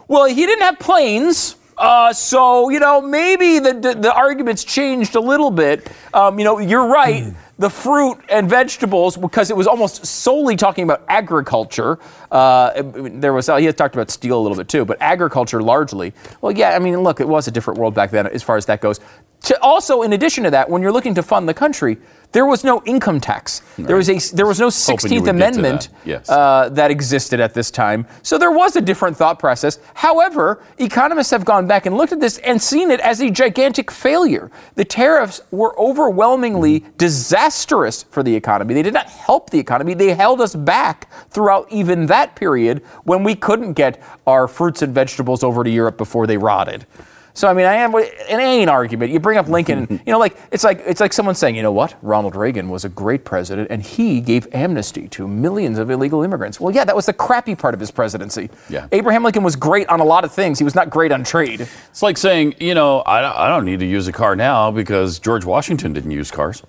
Well, 0.09 0.25
he 0.25 0.47
didn't 0.47 0.63
have 0.63 0.79
planes. 0.79 1.55
Uh, 1.77 2.11
so 2.11 2.69
you 2.69 2.79
know 2.81 2.99
maybe 2.99 3.59
the, 3.59 3.73
the 3.73 3.93
the 3.93 4.13
arguments 4.13 4.65
changed 4.65 5.15
a 5.15 5.19
little 5.21 5.49
bit. 5.49 5.89
Um, 6.13 6.37
you 6.37 6.43
know 6.43 6.59
you're 6.59 6.87
right. 6.87 7.33
The 7.57 7.69
fruit 7.69 8.19
and 8.29 8.49
vegetables, 8.49 9.15
because 9.15 9.49
it 9.49 9.55
was 9.55 9.67
almost 9.67 10.05
solely 10.05 10.57
talking 10.57 10.83
about 10.83 11.03
agriculture. 11.07 11.99
Uh, 12.31 12.81
there 12.83 13.31
was 13.31 13.47
he 13.47 13.63
had 13.65 13.77
talked 13.77 13.95
about 13.95 14.09
steel 14.09 14.39
a 14.39 14.41
little 14.41 14.57
bit 14.57 14.67
too, 14.67 14.83
but 14.83 14.97
agriculture 14.99 15.61
largely. 15.61 16.13
Well, 16.41 16.51
yeah, 16.51 16.71
I 16.71 16.79
mean, 16.79 16.99
look, 17.01 17.21
it 17.21 17.27
was 17.27 17.47
a 17.47 17.51
different 17.51 17.79
world 17.79 17.93
back 17.93 18.11
then 18.11 18.27
as 18.27 18.43
far 18.43 18.57
as 18.57 18.65
that 18.65 18.81
goes. 18.81 18.99
to 19.43 19.61
also, 19.61 20.01
in 20.01 20.11
addition 20.11 20.43
to 20.45 20.51
that, 20.51 20.69
when 20.69 20.81
you're 20.81 20.91
looking 20.91 21.15
to 21.15 21.23
fund 21.23 21.47
the 21.47 21.53
country, 21.53 21.97
there 22.31 22.45
was 22.45 22.63
no 22.63 22.83
income 22.85 23.19
tax. 23.19 23.63
There 23.77 23.95
was 23.95 24.07
a 24.07 24.35
there 24.35 24.45
was 24.45 24.59
no 24.59 24.67
16th 24.67 25.01
would 25.03 25.09
get 25.09 25.23
to 25.23 25.29
Amendment 25.31 25.89
that. 25.89 26.07
Yes. 26.07 26.29
uh, 26.29 26.69
that 26.69 26.91
existed 26.91 27.39
at 27.39 27.55
this 27.55 27.71
time. 27.71 28.05
So 28.21 28.37
there 28.37 28.51
was 28.51 28.75
a 28.75 28.81
different 28.81 29.17
thought 29.17 29.39
process. 29.39 29.79
However, 29.95 30.63
economists 30.77 31.31
have 31.31 31.43
gone 31.43 31.65
back 31.65 31.87
and 31.87 31.97
looked 31.97 32.11
at 32.11 32.19
this 32.19 32.37
and 32.39 32.61
seen 32.61 32.91
it 32.91 32.99
as 32.99 33.19
a 33.19 33.31
gigantic 33.31 33.89
failure. 33.89 34.51
The 34.75 34.85
tariffs 34.85 35.41
were 35.49 35.77
overwhelmingly 35.79 36.85
disastrous 36.97 38.03
for 38.03 38.21
the 38.21 38.35
economy. 38.35 38.75
They 38.75 38.83
did 38.83 38.93
not 38.93 39.09
help 39.09 39.49
the 39.49 39.59
economy. 39.59 39.95
They 39.95 40.13
held 40.13 40.39
us 40.39 40.55
back 40.55 41.09
throughout 41.31 41.71
even 41.71 42.05
that 42.07 42.35
period 42.35 42.83
when 43.05 43.23
we 43.23 43.33
couldn't 43.33 43.73
get 43.73 44.03
our 44.27 44.47
fruits 44.47 44.83
and 44.83 44.93
vegetables 44.93 45.43
over 45.43 45.63
to 45.63 45.69
Europe 45.69 45.97
before 45.97 46.27
they 46.27 46.37
rotted. 46.37 46.85
So 47.39 47.47
I 47.47 47.53
mean, 47.53 47.67
I 47.67 47.75
have 47.75 47.95
an 47.95 48.41
ain't 48.41 48.69
argument. 48.69 49.13
You 49.13 49.19
bring 49.21 49.37
up 49.37 49.47
Lincoln, 49.47 49.87
you 50.05 50.11
know, 50.11 50.19
like 50.19 50.35
it's 50.51 50.65
like 50.65 50.83
it's 50.85 50.99
like 50.99 51.13
someone 51.13 51.35
saying, 51.35 51.55
you 51.55 51.61
know 51.61 51.71
what, 51.71 51.95
Ronald 52.01 52.35
Reagan 52.35 52.67
was 52.67 52.83
a 52.83 52.89
great 52.89 53.23
president, 53.23 53.71
and 53.71 53.81
he 53.81 54.19
gave 54.19 54.45
amnesty 54.53 55.07
to 55.07 55.25
millions 55.25 55.79
of 55.79 55.89
illegal 55.89 56.21
immigrants. 56.21 56.59
Well, 56.59 56.75
yeah, 56.75 56.83
that 56.83 56.97
was 56.97 57.05
the 57.05 57.13
crappy 57.13 57.55
part 57.55 57.73
of 57.73 57.79
his 57.79 57.91
presidency. 57.91 58.49
Yeah. 58.67 58.89
Abraham 58.91 59.23
Lincoln 59.23 59.43
was 59.43 59.55
great 59.55 59.87
on 59.87 60.01
a 60.01 60.03
lot 60.03 60.25
of 60.25 60.33
things. 60.33 60.57
He 60.57 60.65
was 60.65 60.75
not 60.75 60.89
great 60.89 61.13
on 61.13 61.23
trade. 61.23 61.61
It's 61.61 62.03
like 62.03 62.17
saying, 62.17 62.55
you 62.59 62.73
know, 62.73 63.03
I 63.05 63.21
don't, 63.21 63.37
I 63.37 63.47
don't 63.47 63.63
need 63.63 63.79
to 63.79 63.85
use 63.85 64.09
a 64.09 64.11
car 64.11 64.35
now 64.35 64.69
because 64.69 65.17
George 65.17 65.45
Washington 65.45 65.93
didn't 65.93 66.11
use 66.11 66.31
cars. 66.31 66.61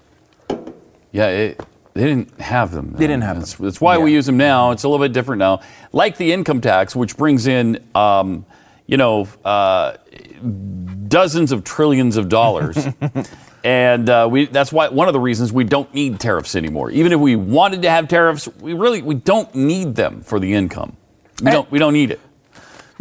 Yeah, 1.10 1.26
it, 1.30 1.66
they 1.94 2.04
didn't 2.04 2.40
have 2.40 2.70
them. 2.70 2.92
They 2.92 3.08
didn't 3.08 3.24
have 3.24 3.40
that's, 3.40 3.54
them. 3.54 3.66
That's 3.66 3.80
why 3.80 3.98
we 3.98 4.12
use 4.12 4.26
them 4.26 4.36
now. 4.36 4.70
It's 4.70 4.84
a 4.84 4.88
little 4.88 5.04
bit 5.04 5.12
different 5.12 5.40
now. 5.40 5.62
Like 5.92 6.16
the 6.16 6.32
income 6.32 6.60
tax, 6.60 6.94
which 6.94 7.16
brings 7.16 7.48
in, 7.48 7.84
um, 7.96 8.46
you 8.90 8.96
know, 8.96 9.28
uh, 9.44 9.96
dozens 11.08 11.52
of 11.52 11.64
trillions 11.64 12.16
of 12.16 12.28
dollars. 12.28 12.76
And 13.62 14.08
uh, 14.08 14.26
we, 14.30 14.46
that's 14.46 14.72
why 14.72 14.88
one 14.88 15.08
of 15.08 15.12
the 15.12 15.20
reasons 15.20 15.52
we 15.52 15.64
don't 15.64 15.92
need 15.92 16.18
tariffs 16.18 16.56
anymore. 16.56 16.90
Even 16.90 17.12
if 17.12 17.20
we 17.20 17.36
wanted 17.36 17.82
to 17.82 17.90
have 17.90 18.08
tariffs, 18.08 18.48
we 18.58 18.72
really 18.72 19.02
we 19.02 19.14
don't 19.14 19.54
need 19.54 19.94
them 19.96 20.22
for 20.22 20.40
the 20.40 20.54
income. 20.54 20.96
We 21.42 21.50
don't 21.50 21.70
we 21.70 21.78
don't 21.78 21.92
need 21.92 22.10
it. 22.10 22.20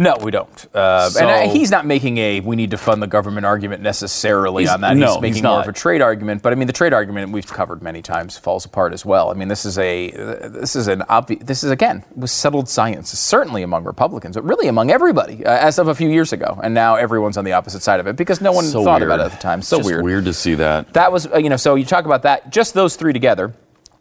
No, 0.02 0.16
we 0.22 0.32
don't. 0.32 0.66
Uh, 0.74 1.12
and 1.20 1.30
uh, 1.30 1.44
So- 1.46 1.50
he's 1.52 1.70
not 1.70 1.86
making 1.86 2.18
a 2.20 2.40
we 2.40 2.56
need 2.56 2.72
to 2.72 2.78
fund 2.78 3.04
the 3.04 3.08
government 3.08 3.46
argument 3.46 3.84
necessarily 3.84 4.66
on 4.66 4.80
that. 4.80 4.96
no, 4.96 5.08
he's 5.14 5.22
making 5.22 5.34
he's 5.36 5.44
more 5.44 5.60
of 5.60 5.68
a 5.68 5.74
trade 5.74 6.02
argument. 6.02 6.42
But 6.42 6.54
I 6.54 6.56
mean, 6.56 6.68
the 6.68 6.74
trade 6.74 6.94
argument 6.94 7.34
we've 7.34 7.46
covered 7.46 7.82
many 7.84 8.02
times 8.02 8.38
falls 8.38 8.64
apart 8.64 8.94
as 8.94 9.06
well. 9.06 9.30
I 9.30 9.34
mean, 9.34 9.50
this 9.50 9.66
is 9.66 9.78
a 9.78 10.10
this 10.12 10.78
is 10.78 10.88
an 10.88 11.02
obvious 11.10 11.44
this 11.44 11.66
is 11.66 11.70
again 11.72 12.06
was 12.16 12.32
settled 12.32 12.70
science, 12.70 13.10
certainly 13.12 13.62
among 13.62 13.84
Republicans, 13.84 14.36
but 14.38 14.46
really 14.46 14.70
among 14.70 14.90
everybody 14.90 15.46
uh, 15.46 15.52
as 15.58 15.78
of 15.80 15.90
a 15.90 15.94
few 15.96 16.08
years 16.10 16.32
ago. 16.32 16.58
And 16.64 16.74
now 16.74 16.96
everyone's 16.96 17.36
on 17.38 17.44
the 17.44 17.52
opposite 17.52 17.84
side 17.84 18.00
of 18.00 18.08
it 18.08 18.16
because 18.16 18.40
no 18.40 18.54
one 18.54 18.64
So 18.64 18.86
thought 18.86 19.02
weird. 19.02 19.12
about 19.12 19.20
it 19.20 19.26
at 19.26 19.32
the 19.32 19.38
time. 19.44 19.62
So 19.62 19.78
Just 19.80 19.90
weird. 19.90 20.04
Weird 20.06 20.24
to 20.26 20.34
see 20.34 20.56
that. 20.56 20.94
That 20.94 21.12
was, 21.12 21.28
uh, 21.28 21.38
you 21.40 21.50
know, 21.50 21.58
so 21.58 21.76
you 21.76 21.84
talk 21.86 22.06
about 22.06 22.22
that, 22.24 22.50
just 22.52 22.74
those 22.74 22.96
three 22.96 23.12
together, 23.12 23.54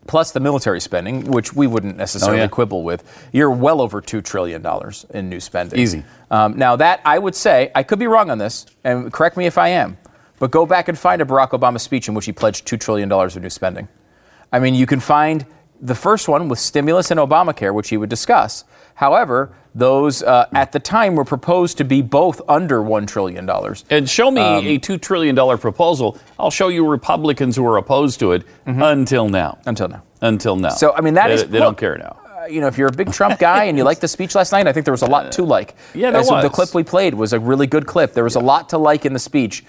plus 0.09 0.33
the 0.33 0.41
military 0.41 0.81
spending, 0.81 1.25
which 1.31 1.53
we 1.55 1.67
wouldn't 1.69 1.97
necessarily 1.97 2.41
Oh, 2.41 2.43
yeah. 2.45 2.49
quibble 2.49 2.83
with, 2.83 3.05
you're 3.33 3.51
well 3.51 3.81
over 3.81 4.03
$2 4.03 4.25
trillion 4.25 4.67
in 5.15 5.29
new 5.29 5.39
spending. 5.39 5.79
Easy. 5.79 6.03
Um, 6.31 6.57
now, 6.59 6.75
that 6.77 7.01
I 7.05 7.19
would 7.19 7.37
say, 7.37 7.71
I 7.75 7.85
could 7.85 7.99
be 8.01 8.07
wrong 8.09 8.31
on 8.31 8.39
this, 8.39 8.67
and 8.83 9.13
correct 9.13 9.37
me 9.37 9.47
if 9.47 9.57
I 9.59 9.69
am, 9.69 9.97
but 10.41 10.51
go 10.51 10.67
back 10.67 10.89
and 10.89 10.99
find 10.99 11.23
a 11.23 11.25
Barack 11.25 11.51
Obama 11.51 11.79
speech 11.81 12.09
in 12.09 12.15
which 12.15 12.25
he 12.27 12.33
pledged 12.33 12.67
$2 12.67 12.81
trillion 12.81 13.13
of 13.13 13.37
new 13.41 13.51
spending. 13.51 13.87
I 14.51 14.59
mean, 14.59 14.75
you 14.75 14.87
can 14.87 14.99
find 14.99 15.45
the 15.81 15.95
first 15.95 16.29
one 16.29 16.49
with 16.49 16.59
stimulus 16.59 17.11
and 17.11 17.21
Obamacare, 17.21 17.73
which 17.73 17.89
he 17.91 17.97
would 17.97 18.11
discuss. 18.11 18.65
However, 18.95 19.53
those 19.75 20.23
uh, 20.25 20.47
at 20.53 20.73
the 20.73 20.81
time 20.81 21.15
were 21.15 21.25
proposed 21.25 21.79
to 21.79 21.85
be 21.85 22.03
both 22.03 22.41
under 22.49 22.81
$1 22.81 23.07
trillion. 23.07 23.49
And 23.91 24.11
show 24.11 24.31
me 24.31 24.41
Um, 24.41 24.67
a 24.67 24.79
$2 24.79 25.01
trillion 25.01 25.37
proposal. 25.59 26.19
I'll 26.39 26.51
show 26.51 26.69
you 26.69 26.87
Republicans 26.89 27.55
who 27.55 27.65
are 27.67 27.77
opposed 27.77 28.19
to 28.21 28.33
it 28.33 28.43
until 28.67 29.29
now. 29.29 29.59
Mm-hmm. 29.61 29.69
Until 29.69 29.89
now. 29.89 30.03
Until 30.21 30.57
now. 30.57 30.71
So, 30.71 30.93
I 30.95 31.01
mean, 31.01 31.15
that 31.15 31.29
they, 31.29 31.35
is- 31.35 31.47
They 31.47 31.59
don't 31.61 31.79
care 31.79 31.97
now. 31.97 32.17
Uh, 32.27 32.47
you 32.47 32.61
know, 32.61 32.67
if 32.67 32.77
you're 32.79 32.89
a 32.89 32.93
big 32.93 33.13
Trump 33.13 33.39
guy 33.39 33.65
and 33.65 33.79
you 33.79 33.85
liked 33.91 34.01
the 34.01 34.09
speech 34.09 34.35
last 34.35 34.51
night, 34.53 34.67
I 34.67 34.73
think 34.73 34.85
there 34.85 34.93
was 34.93 35.03
a 35.03 35.07
lot 35.07 35.31
to 35.33 35.45
like. 35.45 35.77
Yeah, 35.95 36.11
there 36.11 36.21
As 36.21 36.31
of 36.31 36.43
The 36.43 36.51
clip 36.51 36.75
we 36.75 36.83
played 36.83 37.15
was 37.15 37.33
a 37.33 37.39
really 37.39 37.67
good 37.69 37.87
clip. 37.87 38.15
There 38.15 38.25
was 38.25 38.35
a 38.37 38.41
lot 38.41 38.71
to 38.71 38.79
like 38.79 39.05
in 39.07 39.13
the 39.13 39.19
speech. 39.19 39.65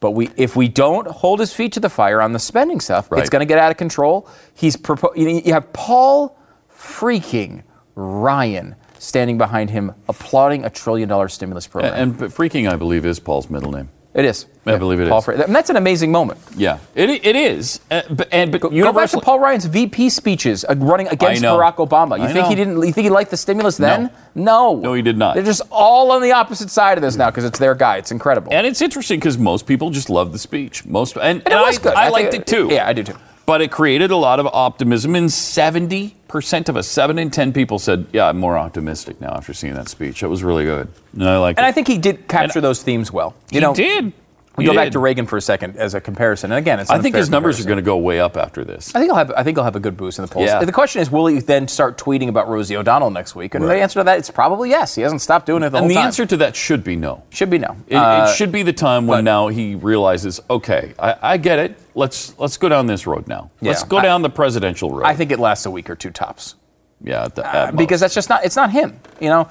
But 0.00 0.10
we, 0.12 0.28
if 0.36 0.56
we 0.56 0.68
don't 0.68 1.06
hold 1.08 1.40
his 1.40 1.52
feet 1.54 1.72
to 1.72 1.80
the 1.80 1.88
fire 1.88 2.20
on 2.20 2.32
the 2.32 2.38
spending 2.38 2.80
stuff, 2.80 3.10
Right. 3.10 3.20
it's 3.20 3.30
going 3.30 3.40
to 3.40 3.46
get 3.46 3.58
out 3.58 3.70
of 3.70 3.76
control. 3.76 4.28
He's 4.54 4.76
propo- 4.76 5.16
you, 5.16 5.52
have 5.54 5.72
Paul 5.72 6.38
freaking 6.70 7.62
Ryan 7.94 8.76
standing 8.98 9.38
behind 9.38 9.70
him, 9.70 9.92
applauding 10.08 10.64
a 10.64 10.70
trillion 10.70 11.08
dollar 11.08 11.28
stimulus 11.28 11.66
program. 11.66 11.94
And 11.94 12.18
but 12.18 12.30
freaking, 12.30 12.70
I 12.70 12.76
believe, 12.76 13.06
is 13.06 13.18
Paul's 13.20 13.48
middle 13.48 13.72
name. 13.72 13.88
It 14.16 14.24
is. 14.24 14.46
I 14.64 14.76
believe 14.78 14.98
it 14.98 15.08
Paul 15.08 15.18
is. 15.18 15.24
Fre- 15.26 15.32
and 15.32 15.54
that's 15.54 15.70
an 15.70 15.76
amazing 15.76 16.10
moment. 16.10 16.40
Yeah, 16.56 16.78
it, 16.96 17.08
it 17.08 17.36
is. 17.36 17.78
Uh, 17.88 18.02
but 18.10 18.28
and, 18.32 18.50
but 18.50 18.60
Go 18.62 18.92
back 18.92 19.10
to 19.10 19.20
Paul 19.20 19.38
Ryan's 19.38 19.66
VP 19.66 20.08
speeches 20.10 20.64
uh, 20.64 20.74
running 20.78 21.06
against. 21.06 21.42
Barack 21.42 21.76
Obama. 21.76 22.18
You 22.18 22.24
I 22.24 22.32
think 22.32 22.46
he 22.48 22.54
didn't? 22.56 22.76
You 22.84 22.92
think 22.92 23.04
he 23.04 23.10
liked 23.10 23.30
the 23.30 23.36
stimulus 23.36 23.76
then? 23.76 24.10
No. 24.34 24.74
No, 24.76 24.94
he 24.94 25.02
did 25.02 25.16
not. 25.16 25.34
They're 25.34 25.44
just 25.44 25.62
all 25.70 26.10
on 26.10 26.20
the 26.22 26.32
opposite 26.32 26.70
side 26.70 26.98
of 26.98 27.02
this 27.02 27.14
now 27.14 27.30
because 27.30 27.44
it's 27.44 27.58
their 27.60 27.74
guy. 27.76 27.98
It's 27.98 28.10
incredible. 28.10 28.52
And 28.52 28.66
it's 28.66 28.82
interesting 28.82 29.20
because 29.20 29.38
most 29.38 29.66
people 29.66 29.90
just 29.90 30.10
love 30.10 30.32
the 30.32 30.38
speech. 30.38 30.84
Most 30.84 31.16
and, 31.16 31.42
And 31.44 31.54
it 31.54 31.56
was 31.56 31.78
I, 31.78 31.82
good. 31.82 31.94
I, 31.94 32.06
I 32.06 32.08
liked 32.08 32.32
think- 32.32 32.42
it 32.42 32.46
too. 32.48 32.68
yeah, 32.70 32.88
I 32.88 32.92
do 32.92 33.04
too. 33.04 33.16
But 33.46 33.62
it 33.62 33.70
created 33.70 34.10
a 34.10 34.16
lot 34.16 34.40
of 34.40 34.46
optimism, 34.48 35.14
and 35.14 35.32
seventy 35.32 36.16
percent 36.26 36.68
of 36.68 36.76
us, 36.76 36.88
seven 36.88 37.16
in 37.18 37.30
ten 37.30 37.52
people, 37.52 37.78
said, 37.78 38.06
"Yeah, 38.12 38.28
I'm 38.28 38.38
more 38.38 38.58
optimistic 38.58 39.20
now 39.20 39.34
after 39.34 39.54
seeing 39.54 39.74
that 39.74 39.88
speech. 39.88 40.22
It 40.24 40.26
was 40.26 40.42
really 40.42 40.64
good." 40.64 40.88
And 41.12 41.28
I 41.28 41.38
like 41.38 41.56
And 41.56 41.64
it. 41.64 41.68
I 41.68 41.72
think 41.72 41.86
he 41.86 41.96
did 41.98 42.26
capture 42.26 42.60
those 42.60 42.82
themes 42.82 43.12
well. 43.12 43.34
You 43.50 43.60
he 43.60 43.60
know, 43.60 43.74
did. 43.74 44.12
We 44.56 44.64
go 44.64 44.74
back 44.74 44.92
to 44.92 44.98
Reagan 44.98 45.26
for 45.26 45.36
a 45.36 45.40
second 45.40 45.76
as 45.76 45.94
a 45.94 46.00
comparison, 46.00 46.50
and 46.50 46.58
again, 46.58 46.80
it's. 46.80 46.90
I 46.90 46.98
think 47.00 47.14
his 47.14 47.28
numbers 47.30 47.60
are 47.60 47.64
going 47.64 47.76
to 47.76 47.82
go 47.82 47.96
way 47.98 48.20
up 48.20 48.36
after 48.36 48.64
this. 48.64 48.94
I 48.94 48.98
think 49.00 49.10
he'll 49.10 49.16
have. 49.16 49.30
I 49.36 49.42
think 49.42 49.56
he'll 49.56 49.64
have 49.64 49.76
a 49.76 49.80
good 49.80 49.96
boost 49.96 50.18
in 50.18 50.24
the 50.24 50.30
polls. 50.30 50.46
Yeah. 50.46 50.64
The 50.64 50.72
question 50.72 51.02
is, 51.02 51.10
will 51.10 51.26
he 51.26 51.40
then 51.40 51.68
start 51.68 51.98
tweeting 51.98 52.28
about 52.28 52.48
Rosie 52.48 52.76
O'Donnell 52.76 53.10
next 53.10 53.34
week? 53.34 53.54
And 53.54 53.64
the 53.64 53.74
answer 53.74 54.00
to 54.00 54.04
that 54.04 54.18
is 54.18 54.30
probably 54.30 54.70
yes. 54.70 54.94
He 54.94 55.02
hasn't 55.02 55.20
stopped 55.20 55.46
doing 55.46 55.62
it 55.62 55.70
the 55.70 55.78
And 55.78 55.90
the 55.90 55.94
time. 55.94 56.06
answer 56.06 56.24
to 56.26 56.36
that 56.38 56.56
should 56.56 56.82
be 56.84 56.96
no. 56.96 57.22
should 57.30 57.50
be 57.50 57.58
no. 57.58 57.76
It, 57.86 57.96
Uh, 57.96 58.26
it 58.28 58.34
should 58.36 58.50
be 58.52 58.62
the 58.62 58.72
time 58.72 59.06
when 59.06 59.24
now 59.24 59.48
he 59.48 59.74
realizes, 59.74 60.40
okay, 60.48 60.94
I, 60.98 61.16
I 61.22 61.36
get 61.36 61.58
it. 61.58 61.78
Let's 61.94 62.38
let's 62.38 62.56
go 62.56 62.68
down 62.68 62.86
this 62.86 63.06
road 63.06 63.26
now. 63.28 63.50
Yeah, 63.60 63.70
Let's 63.70 63.84
go 63.84 63.98
I- 63.98 64.02
down 64.02 64.22
the 64.22 64.30
presidential 64.30 64.90
road. 64.90 65.04
I 65.04 65.14
think 65.14 65.32
it 65.32 65.38
lasts 65.38 65.66
a 65.66 65.70
week 65.70 65.88
or 65.90 65.94
two 65.96 66.10
tops. 66.10 66.54
yeah, 67.02 67.24
at 67.24 67.34
the, 67.34 67.44
Uh, 67.46 67.66
at 67.68 67.76
because 67.76 68.00
that's 68.00 68.14
just 68.14 68.28
not 68.30 68.44
it's 68.44 68.56
not 68.56 68.70
him 68.70 68.98
you 69.20 69.28
know 69.28 69.48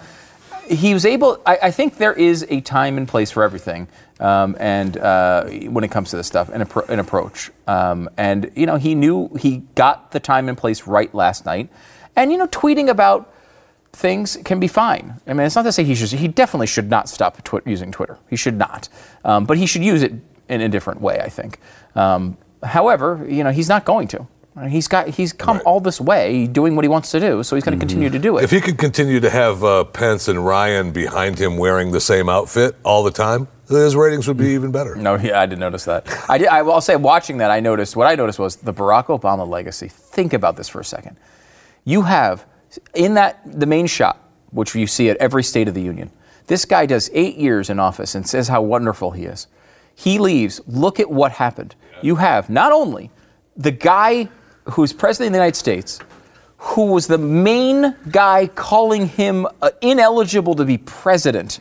he 0.68 0.94
was 0.96 1.06
able 1.06 1.40
I, 1.46 1.60
I 1.64 1.72
think 1.72 1.98
there 1.98 2.14
is 2.14 2.44
a 2.50 2.60
time 2.62 2.98
and 2.98 3.08
place 3.08 3.30
for 3.30 3.44
everything 3.44 3.88
um, 4.20 4.56
and 4.60 4.98
uh, 4.98 5.46
when 5.46 5.84
it 5.84 5.92
comes 5.92 6.10
to 6.10 6.18
this 6.18 6.28
stuff 6.28 6.50
an, 6.50 6.62
appro- 6.62 6.88
an 6.90 7.00
approach 7.00 7.52
um, 7.68 8.10
and 8.18 8.52
you 8.56 8.66
know 8.66 8.78
he 8.78 8.96
knew 8.96 9.30
he 9.40 9.58
got 9.76 10.12
the 10.12 10.20
time 10.20 10.50
and 10.50 10.58
place 10.58 10.88
right 10.88 11.14
last 11.14 11.46
night 11.46 11.70
and 12.16 12.32
you 12.32 12.38
know 12.38 12.48
tweeting 12.48 12.90
about 12.90 13.32
things 13.96 14.38
can 14.44 14.60
be 14.60 14.68
fine. 14.68 15.20
I 15.26 15.34
mean, 15.34 15.48
it's 15.48 15.56
not 15.56 15.64
to 15.64 15.72
say 15.72 15.84
he 15.84 15.96
should. 15.96 16.12
He 16.12 16.28
definitely 16.28 16.68
should 16.68 16.90
not 16.90 17.10
stop 17.10 17.42
twi- 17.44 17.62
using 17.66 17.92
Twitter. 17.92 18.20
He 18.30 18.36
should 18.36 18.58
not, 18.58 18.90
um, 19.24 19.46
but 19.46 19.58
he 19.58 19.66
should 19.66 19.84
use 19.84 20.04
it 20.04 20.14
in 20.50 20.62
a 20.62 20.70
different 20.70 21.02
way. 21.02 21.20
I 21.20 21.30
think. 21.30 21.60
Um, 21.96 22.38
however, 22.64 23.26
you 23.28 23.44
know, 23.44 23.52
he's 23.52 23.70
not 23.70 23.86
going 23.86 24.08
to. 24.10 24.28
He's 24.70 24.88
got. 24.88 25.10
He's 25.10 25.34
come 25.34 25.62
all 25.66 25.82
this 25.82 26.00
way 26.00 26.48
doing 26.48 26.76
what 26.76 26.86
he 26.86 26.90
wants 26.90 27.12
to 27.12 27.20
do, 27.20 27.44
so 27.44 27.56
he's 27.56 27.66
going 27.66 27.78
to 27.78 27.86
continue 27.86 28.10
to 28.10 28.20
do 28.20 28.38
it. 28.38 28.44
If 28.44 28.52
he 28.52 28.62
could 28.62 28.78
continue 28.78 29.20
to 29.20 29.30
have 29.30 29.64
uh, 29.64 29.84
Pence 29.84 30.30
and 30.30 30.46
Ryan 30.46 30.92
behind 30.92 31.40
him 31.40 31.58
wearing 31.58 31.92
the 31.92 32.00
same 32.00 32.30
outfit 32.30 32.76
all 32.84 33.04
the 33.04 33.12
time, 33.12 33.50
his 33.68 33.96
ratings 33.96 34.28
would 34.28 34.38
be 34.38 34.50
even 34.50 34.72
better. 34.72 34.96
No, 34.96 35.16
yeah, 35.16 35.40
I 35.40 35.46
didn't 35.46 35.62
notice 35.62 35.86
that. 35.86 36.08
I 36.30 36.38
did. 36.38 36.48
I 36.48 36.62
will 36.62 36.82
say, 36.82 36.96
watching 36.96 37.38
that, 37.38 37.52
I 37.52 37.60
noticed 37.60 37.96
what 37.96 38.08
I 38.08 38.16
noticed 38.16 38.40
was 38.40 38.58
the 38.58 38.74
Barack 38.74 39.06
Obama 39.06 39.48
legacy. 39.48 39.88
Think 39.90 40.34
about 40.34 40.56
this 40.58 40.70
for 40.70 40.80
a 40.80 40.86
second. 40.86 41.18
You 41.84 42.04
have 42.04 42.46
in 42.94 43.14
that 43.16 43.40
the 43.46 43.66
main 43.66 43.88
shot, 43.88 44.22
which 44.52 44.76
you 44.76 44.88
see 44.88 45.10
at 45.10 45.18
every 45.18 45.44
State 45.44 45.68
of 45.68 45.74
the 45.74 45.82
Union. 45.82 46.12
This 46.48 46.66
guy 46.66 46.86
does 46.86 47.10
eight 47.14 47.38
years 47.38 47.70
in 47.70 47.80
office 47.80 48.14
and 48.14 48.28
says 48.28 48.48
how 48.48 48.62
wonderful 48.62 49.12
he 49.12 49.26
is. 49.26 49.48
He 49.96 50.20
leaves. 50.20 50.62
Look 50.68 51.00
at 51.00 51.10
what 51.10 51.32
happened. 51.34 51.76
You 52.02 52.18
have 52.18 52.50
not 52.50 52.72
only 52.72 53.10
the 53.58 53.72
guy 53.72 54.30
who's 54.66 54.94
president 54.94 55.30
of 55.30 55.34
the 55.34 55.38
United 55.38 55.56
States, 55.56 56.00
who 56.58 56.88
was 56.88 57.08
the 57.08 57.18
main 57.18 57.96
guy 58.12 58.48
calling 58.48 59.08
him 59.08 59.48
uh, 59.62 59.72
ineligible 59.82 60.56
to 60.56 60.66
be 60.66 60.78
president. 60.78 61.60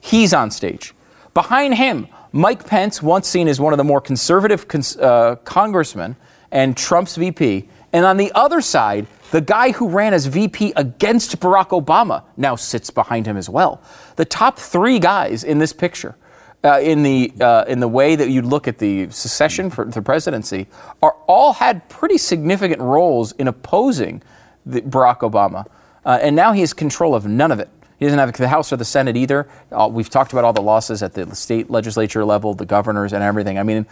He's 0.00 0.32
on 0.34 0.50
stage. 0.50 0.94
Behind 1.38 1.76
him, 1.76 2.08
Mike 2.32 2.66
Pence, 2.66 3.00
once 3.00 3.28
seen 3.28 3.46
as 3.46 3.60
one 3.60 3.72
of 3.72 3.76
the 3.76 3.84
more 3.84 4.00
conservative 4.00 4.66
cons- 4.66 4.96
uh, 4.96 5.36
congressmen 5.44 6.16
and 6.50 6.76
Trump's 6.76 7.14
VP. 7.14 7.68
And 7.92 8.04
on 8.04 8.16
the 8.16 8.32
other 8.34 8.60
side, 8.60 9.06
the 9.30 9.40
guy 9.40 9.70
who 9.70 9.88
ran 9.88 10.14
as 10.14 10.26
VP 10.26 10.72
against 10.74 11.38
Barack 11.38 11.68
Obama 11.68 12.24
now 12.36 12.56
sits 12.56 12.90
behind 12.90 13.24
him 13.26 13.36
as 13.36 13.48
well. 13.48 13.80
The 14.16 14.24
top 14.24 14.58
three 14.58 14.98
guys 14.98 15.44
in 15.44 15.60
this 15.60 15.72
picture 15.72 16.16
uh, 16.64 16.80
in 16.80 17.04
the 17.04 17.32
uh, 17.40 17.66
in 17.68 17.78
the 17.78 17.86
way 17.86 18.16
that 18.16 18.30
you 18.30 18.42
look 18.42 18.66
at 18.66 18.78
the 18.78 19.08
secession 19.10 19.70
for 19.70 19.84
the 19.84 20.02
presidency 20.02 20.66
are 21.04 21.14
all 21.28 21.52
had 21.52 21.88
pretty 21.88 22.18
significant 22.18 22.80
roles 22.80 23.30
in 23.30 23.46
opposing 23.46 24.24
the, 24.66 24.80
Barack 24.80 25.20
Obama, 25.20 25.66
uh, 26.04 26.18
and 26.20 26.34
now 26.34 26.50
he 26.50 26.62
has 26.62 26.72
control 26.72 27.14
of 27.14 27.26
none 27.26 27.52
of 27.52 27.60
it. 27.60 27.68
He 27.98 28.04
doesn't 28.04 28.18
have 28.18 28.32
the 28.32 28.48
House 28.48 28.72
or 28.72 28.76
the 28.76 28.84
Senate 28.84 29.16
either. 29.16 29.48
Uh, 29.72 29.88
we've 29.90 30.08
talked 30.08 30.32
about 30.32 30.44
all 30.44 30.52
the 30.52 30.62
losses 30.62 31.02
at 31.02 31.14
the 31.14 31.34
state 31.34 31.70
legislature 31.70 32.24
level, 32.24 32.54
the 32.54 32.66
governors, 32.66 33.12
and 33.12 33.22
everything. 33.22 33.58
I 33.58 33.64
mean, 33.64 33.86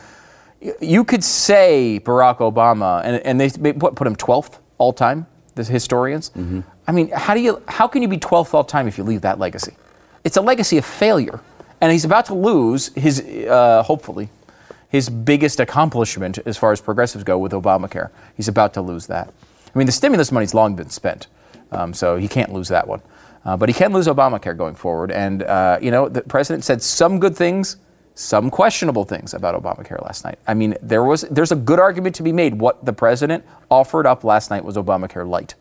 you 0.81 1.05
could 1.05 1.25
say 1.25 2.01
Barack 2.03 2.39
Obama, 2.39 3.03
and, 3.05 3.17
and 3.27 3.41
they 3.41 3.51
put, 3.73 3.97
put 3.97 4.07
him 4.07 4.15
12th 4.17 4.59
all 4.79 4.93
time, 4.93 5.27
the 5.55 5.65
historians. 5.65 6.31
I 6.87 6.93
mean, 6.93 7.11
how 7.11 7.35
do 7.35 7.41
you 7.41 7.63
how 7.67 7.89
can 7.89 8.03
you 8.03 8.09
be 8.09 8.19
12th 8.19 8.55
all 8.55 8.65
time 8.65 8.87
if 8.87 8.97
you 8.97 9.05
leave 9.05 9.23
that 9.23 9.39
legacy? 9.39 9.75
It's 10.23 10.37
a 10.37 10.41
legacy 10.41 10.79
of 10.79 10.85
failure, 10.85 11.41
and 11.81 11.91
he's 11.91 12.05
about 12.05 12.27
to 12.27 12.35
lose 12.35 12.89
his 12.95 13.21
uh, 13.21 13.83
hopefully 13.83 14.29
his 14.89 15.09
biggest 15.09 15.61
accomplishment 15.61 16.39
as 16.47 16.57
far 16.57 16.73
as 16.73 16.81
progressives 16.81 17.25
go 17.25 17.39
with 17.39 17.53
Obamacare. 17.53 18.11
He's 18.37 18.49
about 18.49 18.73
to 18.75 18.81
lose 18.81 19.09
that. 19.09 19.33
I 19.75 19.79
mean, 19.79 19.87
the 19.87 19.93
stimulus 19.93 20.31
money's 20.31 20.55
long 20.55 20.77
been 20.77 20.91
spent, 20.91 21.27
um, 21.73 21.93
so 21.93 22.17
he 22.17 22.29
can't 22.29 22.53
lose 22.53 22.69
that 22.69 22.87
one. 22.87 23.03
Uh, 23.47 23.57
but 23.57 23.69
he 23.69 23.73
can 23.73 23.93
lose 23.93 24.09
Obamacare 24.09 24.57
going 24.57 24.75
forward. 24.75 25.13
And, 25.13 25.45
uh, 25.45 25.79
you 25.81 25.93
know, 25.93 26.09
the 26.09 26.23
president 26.23 26.65
said 26.65 26.83
some 26.83 27.21
good 27.21 27.37
things, 27.37 27.77
some 28.17 28.51
questionable 28.51 29.05
things 29.05 29.35
about 29.35 29.55
Obamacare 29.55 30.03
last 30.03 30.25
night. 30.25 30.41
I 30.49 30.55
mean, 30.55 30.77
there 30.83 31.05
was, 31.05 31.23
there's 31.31 31.53
a 31.53 31.57
good 31.57 31.79
argument 31.79 32.17
to 32.17 32.25
be 32.25 32.33
made. 32.33 32.57
What 32.57 32.85
the 32.85 32.93
president 32.93 33.45
offered 33.71 34.05
up 34.05 34.25
last 34.25 34.51
night 34.51 34.65
was 34.65 34.77
Obamacare 34.77 35.27
light. 35.27 35.55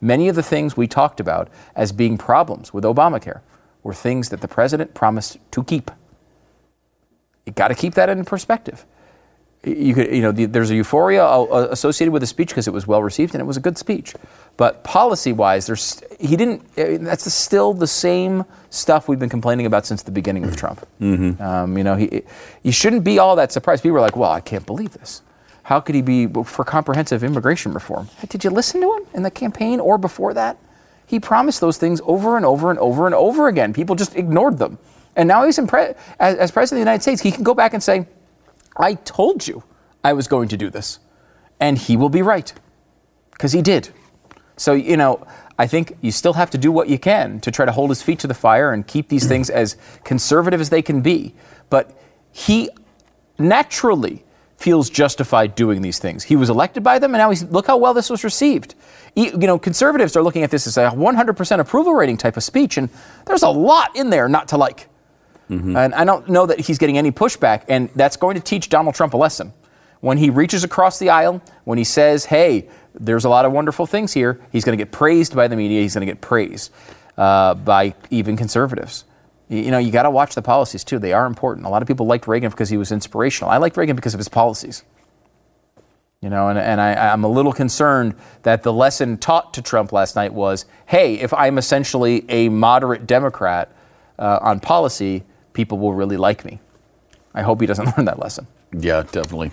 Many 0.00 0.28
of 0.28 0.34
the 0.34 0.42
things 0.42 0.78
we 0.78 0.86
talked 0.86 1.20
about 1.20 1.50
as 1.74 1.92
being 1.92 2.16
problems 2.16 2.72
with 2.72 2.84
Obamacare 2.84 3.40
were 3.82 3.92
things 3.94 4.30
that 4.30 4.40
the 4.40 4.48
president 4.48 4.94
promised 4.94 5.36
to 5.50 5.62
keep. 5.62 5.90
You 7.44 7.52
got 7.52 7.68
to 7.68 7.74
keep 7.74 7.94
that 7.94 8.08
in 8.08 8.24
perspective. 8.24 8.86
You 9.66 9.94
could, 9.94 10.12
you 10.14 10.22
know, 10.22 10.30
the, 10.30 10.44
there's 10.46 10.70
a 10.70 10.76
euphoria 10.76 11.24
uh, 11.26 11.66
associated 11.72 12.12
with 12.12 12.22
the 12.22 12.26
speech 12.26 12.48
because 12.50 12.68
it 12.68 12.72
was 12.72 12.86
well 12.86 13.02
received 13.02 13.34
and 13.34 13.40
it 13.40 13.44
was 13.46 13.56
a 13.56 13.60
good 13.60 13.76
speech. 13.76 14.14
But 14.56 14.84
policy-wise, 14.84 15.66
there's 15.66 16.02
he 16.20 16.36
didn't. 16.36 16.62
uh, 16.78 16.98
That's 17.04 17.30
still 17.32 17.74
the 17.74 17.86
same 17.88 18.44
stuff 18.70 19.08
we've 19.08 19.18
been 19.18 19.28
complaining 19.28 19.66
about 19.66 19.84
since 19.84 20.02
the 20.04 20.12
beginning 20.12 20.42
with 20.46 20.56
Trump. 20.56 20.86
Um, 21.00 21.76
you 21.76 21.82
know, 21.84 21.96
he, 21.96 22.22
you 22.62 22.72
shouldn't 22.72 23.02
be 23.04 23.18
all 23.18 23.34
that 23.36 23.50
surprised. 23.52 23.82
People 23.82 23.98
are 23.98 24.02
like, 24.02 24.16
"Well, 24.16 24.30
I 24.30 24.40
can't 24.40 24.64
believe 24.64 24.92
this. 24.92 25.22
How 25.64 25.80
could 25.80 25.96
he 25.96 26.02
be 26.02 26.28
for 26.44 26.64
comprehensive 26.64 27.24
immigration 27.24 27.72
reform?" 27.72 28.08
Did 28.28 28.44
you 28.44 28.50
listen 28.50 28.80
to 28.82 28.96
him 28.96 29.02
in 29.14 29.22
the 29.24 29.30
campaign 29.32 29.80
or 29.80 29.98
before 29.98 30.32
that? 30.34 30.56
He 31.06 31.18
promised 31.20 31.60
those 31.60 31.76
things 31.76 32.00
over 32.04 32.36
and 32.36 32.46
over 32.46 32.70
and 32.70 32.78
over 32.78 33.06
and 33.06 33.14
over 33.14 33.48
again. 33.48 33.72
People 33.72 33.94
just 33.96 34.14
ignored 34.16 34.58
them. 34.58 34.78
And 35.16 35.26
now 35.28 35.44
he's 35.44 35.58
impre- 35.58 35.96
as, 36.20 36.36
as 36.36 36.50
president 36.50 36.80
of 36.80 36.84
the 36.84 36.90
United 36.90 37.02
States, 37.02 37.20
he 37.22 37.30
can 37.32 37.42
go 37.42 37.54
back 37.54 37.74
and 37.74 37.82
say, 37.82 38.06
I 38.78 38.94
told 38.94 39.46
you 39.46 39.64
I 40.04 40.12
was 40.12 40.28
going 40.28 40.48
to 40.48 40.56
do 40.56 40.70
this. 40.70 40.98
And 41.58 41.78
he 41.78 41.96
will 41.96 42.10
be 42.10 42.22
right. 42.22 42.52
Because 43.32 43.52
he 43.52 43.62
did. 43.62 43.90
So, 44.56 44.72
you 44.72 44.96
know, 44.96 45.26
I 45.58 45.66
think 45.66 45.96
you 46.00 46.10
still 46.10 46.34
have 46.34 46.50
to 46.50 46.58
do 46.58 46.70
what 46.70 46.88
you 46.88 46.98
can 46.98 47.40
to 47.40 47.50
try 47.50 47.64
to 47.64 47.72
hold 47.72 47.90
his 47.90 48.02
feet 48.02 48.18
to 48.20 48.26
the 48.26 48.34
fire 48.34 48.72
and 48.72 48.86
keep 48.86 49.08
these 49.08 49.26
things 49.26 49.48
as 49.48 49.76
conservative 50.04 50.60
as 50.60 50.70
they 50.70 50.82
can 50.82 51.00
be. 51.00 51.34
But 51.70 51.98
he 52.30 52.68
naturally 53.38 54.24
feels 54.56 54.88
justified 54.88 55.54
doing 55.54 55.82
these 55.82 55.98
things. 55.98 56.24
He 56.24 56.36
was 56.36 56.48
elected 56.48 56.82
by 56.82 56.98
them, 56.98 57.14
and 57.14 57.20
now 57.20 57.30
he's 57.30 57.44
look 57.44 57.66
how 57.66 57.76
well 57.76 57.94
this 57.94 58.08
was 58.08 58.24
received. 58.24 58.74
You 59.14 59.36
know, 59.36 59.58
conservatives 59.58 60.16
are 60.16 60.22
looking 60.22 60.42
at 60.42 60.50
this 60.50 60.66
as 60.66 60.76
a 60.76 60.90
100% 60.90 61.60
approval 61.60 61.94
rating 61.94 62.16
type 62.16 62.36
of 62.36 62.42
speech, 62.42 62.76
and 62.76 62.88
there's 63.26 63.42
a 63.42 63.48
lot 63.48 63.94
in 63.96 64.10
there 64.10 64.28
not 64.28 64.48
to 64.48 64.56
like. 64.56 64.88
And 65.76 65.94
I 65.94 66.04
don't 66.04 66.28
know 66.28 66.46
that 66.46 66.60
he's 66.60 66.78
getting 66.78 66.98
any 66.98 67.12
pushback, 67.12 67.64
and 67.68 67.88
that's 67.94 68.16
going 68.16 68.34
to 68.34 68.40
teach 68.40 68.68
Donald 68.68 68.94
Trump 68.94 69.14
a 69.14 69.16
lesson. 69.16 69.52
When 70.00 70.18
he 70.18 70.30
reaches 70.30 70.64
across 70.64 70.98
the 70.98 71.10
aisle, 71.10 71.40
when 71.64 71.78
he 71.78 71.84
says, 71.84 72.26
hey, 72.26 72.68
there's 72.94 73.24
a 73.24 73.28
lot 73.28 73.44
of 73.44 73.52
wonderful 73.52 73.86
things 73.86 74.12
here, 74.12 74.40
he's 74.52 74.64
going 74.64 74.76
to 74.76 74.82
get 74.82 74.92
praised 74.92 75.34
by 75.34 75.48
the 75.48 75.56
media, 75.56 75.80
he's 75.82 75.94
going 75.94 76.06
to 76.06 76.12
get 76.12 76.20
praised 76.20 76.72
uh, 77.16 77.54
by 77.54 77.94
even 78.10 78.36
conservatives. 78.36 79.04
You 79.48 79.70
know, 79.70 79.78
you 79.78 79.92
got 79.92 80.02
to 80.02 80.10
watch 80.10 80.34
the 80.34 80.42
policies 80.42 80.82
too. 80.82 80.98
They 80.98 81.12
are 81.12 81.26
important. 81.26 81.66
A 81.66 81.68
lot 81.68 81.80
of 81.80 81.88
people 81.88 82.06
liked 82.06 82.26
Reagan 82.26 82.50
because 82.50 82.68
he 82.68 82.76
was 82.76 82.90
inspirational. 82.90 83.50
I 83.50 83.58
liked 83.58 83.76
Reagan 83.76 83.94
because 83.94 84.14
of 84.14 84.18
his 84.18 84.28
policies. 84.28 84.82
You 86.20 86.30
know, 86.30 86.48
and, 86.48 86.58
and 86.58 86.80
I, 86.80 87.12
I'm 87.12 87.22
a 87.22 87.28
little 87.28 87.52
concerned 87.52 88.14
that 88.42 88.64
the 88.64 88.72
lesson 88.72 89.18
taught 89.18 89.54
to 89.54 89.62
Trump 89.62 89.92
last 89.92 90.16
night 90.16 90.32
was 90.32 90.64
hey, 90.86 91.14
if 91.14 91.32
I'm 91.32 91.58
essentially 91.58 92.24
a 92.28 92.48
moderate 92.48 93.06
Democrat 93.06 93.70
uh, 94.18 94.40
on 94.42 94.58
policy, 94.58 95.24
people 95.56 95.78
will 95.78 95.94
really 95.94 96.18
like 96.18 96.44
me. 96.44 96.60
I 97.34 97.42
hope 97.42 97.60
he 97.60 97.66
doesn't 97.66 97.86
learn 97.96 98.04
that 98.04 98.18
lesson. 98.20 98.46
Yeah, 98.72 99.02
definitely. 99.10 99.50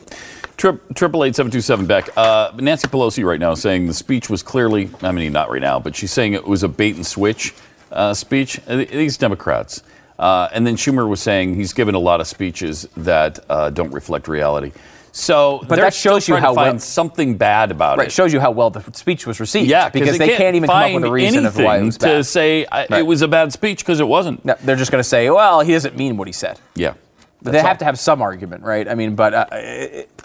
Triple 0.58 1.24
eight 1.24 1.36
seven 1.36 1.52
two 1.52 1.62
seven 1.62 1.86
Beck. 1.88 2.10
Uh, 2.16 2.52
Nancy 2.58 2.88
Pelosi 2.88 3.26
right 3.26 3.40
now 3.40 3.56
saying 3.56 3.88
the 3.88 3.94
speech 3.94 4.30
was 4.30 4.44
clearly. 4.44 4.90
I 5.02 5.12
mean, 5.12 5.32
not 5.34 5.50
right 5.50 5.62
now, 5.62 5.80
but 5.80 5.96
she's 5.96 6.12
saying 6.12 6.34
it 6.34 6.46
was 6.46 6.62
a 6.62 6.68
bait 6.68 6.96
and 6.96 7.06
switch 7.06 7.54
uh, 7.92 8.14
speech. 8.14 8.60
Uh, 8.68 8.78
These 8.78 9.18
Democrats, 9.18 9.82
uh, 10.20 10.50
and 10.54 10.68
then 10.68 10.76
Schumer 10.76 11.08
was 11.08 11.22
saying 11.22 11.56
he's 11.56 11.74
given 11.74 11.96
a 11.96 12.00
lot 12.00 12.22
of 12.22 12.28
speeches 12.28 12.88
that 12.98 13.40
uh, 13.50 13.70
don't 13.72 13.92
reflect 13.92 14.28
reality. 14.28 14.72
So, 15.16 15.64
But 15.70 15.78
that 15.78 15.94
shows 15.94 16.28
you 16.28 16.36
how 16.38 16.56
well- 16.56 16.80
something 16.80 17.38
bad 17.38 17.70
about 17.70 18.00
Right, 18.00 18.08
it. 18.08 18.12
shows 18.12 18.34
you 18.34 18.40
how 18.40 18.50
well 18.50 18.72
the 18.72 18.82
speech 18.94 19.28
was 19.28 19.40
received. 19.40 19.70
yeah, 19.70 19.90
because 19.90 20.18
they 20.18 20.36
can't, 20.36 20.56
even 20.56 20.68
come 20.68 20.76
up 20.76 20.94
with 20.94 21.04
a 21.04 21.12
reason 21.12 21.46
of 21.46 21.56
why 21.56 21.78
it 21.78 21.84
was 21.84 21.98
to 22.00 22.24
say 22.24 22.66
I, 22.72 22.88
it 22.98 23.06
was 23.06 23.22
a 23.22 23.28
bad 23.28 23.54
speech 23.54 23.80
because 23.80 24.00
it 24.00 24.08
wasn't. 24.08 24.44
No, 24.44 24.56
they're 24.64 24.76
just 24.76 24.92
going 24.92 25.04
to 25.04 25.08
say, 25.08 25.30
well, 25.30 25.62
he 25.62 25.72
doesn't 25.72 25.96
mean 25.96 26.18
what 26.18 26.28
he 26.28 26.34
said. 26.34 26.60
Yeah. 26.76 26.96
But 27.44 27.52
they 27.52 27.60
have 27.60 27.78
to 27.80 27.86
have 27.86 28.00
some 28.00 28.22
argument, 28.24 28.64
right? 28.64 28.88
I 28.88 28.96
mean, 28.96 29.16
but 29.16 29.34
uh, 29.34 29.46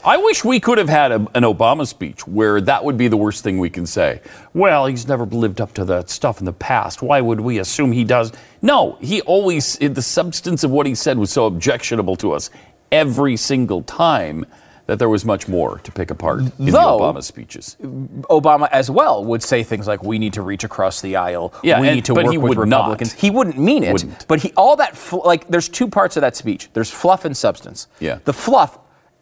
I 0.05 0.17
wish 0.19 0.43
we 0.45 0.59
could 0.59 0.79
have 0.79 0.89
had 0.89 1.13
a, 1.13 1.17
an 1.35 1.43
Obama 1.43 1.87
speech 1.87 2.27
where 2.27 2.59
that 2.61 2.85
would 2.85 2.97
be 2.97 3.09
the 3.09 3.17
worst 3.17 3.43
thing 3.45 3.59
we 3.59 3.69
can 3.71 3.87
say. 3.87 4.23
Well, 4.55 4.87
he's 4.87 5.07
never 5.07 5.27
lived 5.27 5.61
up 5.61 5.75
to 5.75 5.85
that 5.87 6.09
stuff 6.09 6.39
in 6.39 6.47
the 6.47 6.53
past. 6.53 7.03
Why 7.03 7.21
would 7.21 7.41
we 7.41 7.59
assume 7.59 7.93
he 7.93 8.05
does? 8.05 8.33
No, 8.63 8.97
he 9.03 9.21
always, 9.23 9.77
the 9.79 10.01
substance 10.01 10.65
of 10.65 10.71
what 10.71 10.87
he 10.87 10.95
said 10.95 11.19
was 11.19 11.31
so 11.31 11.45
objectionable 11.47 12.17
to 12.17 12.33
us 12.33 12.51
every 12.93 13.37
single 13.37 13.83
time 13.83 14.47
that 14.89 14.99
there 14.99 15.09
was 15.09 15.25
much 15.25 15.47
more 15.49 15.79
to 15.85 15.93
pick 15.93 16.11
apart 16.11 16.41
in 16.41 16.47
the 16.59 16.73
Though- 16.73 16.99
Obama 16.99 17.23
speeches. 17.23 17.77
Obama 18.31 18.69
as 18.73 18.91
well 18.91 19.25
would 19.25 19.43
say 19.43 19.63
things 19.63 19.87
like, 19.87 20.03
"We 20.03 20.19
need 20.19 20.33
to 20.33 20.43
reach 20.43 20.65
across 20.65 21.01
the 21.01 21.15
aisle. 21.17 21.53
Yeah, 21.63 21.81
we 21.81 21.87
and- 21.89 21.97
need 21.97 22.05
to 22.07 22.15
work 22.15 22.31
he 22.31 22.39
with 22.39 22.57
would 22.59 22.69
not. 22.69 22.79
Republicans." 22.89 23.13
He 23.13 23.31
wouldn't 23.31 23.59
mean 23.59 23.85
it, 23.85 23.93
Wouldn't. 23.93 24.27
but 24.27 24.41
he 24.41 24.53
all 24.57 24.77
that 24.77 24.97
fl- 24.97 25.25
like 25.25 25.47
there's 25.49 25.69
two 25.69 25.89
parts 25.89 26.17
of 26.17 26.23
that 26.23 26.35
speech. 26.37 26.69
There's 26.73 26.91
fluff 26.91 27.25
and 27.25 27.37
substance. 27.37 27.87
Yeah. 28.01 28.19
the 28.25 28.33
fluff 28.33 28.79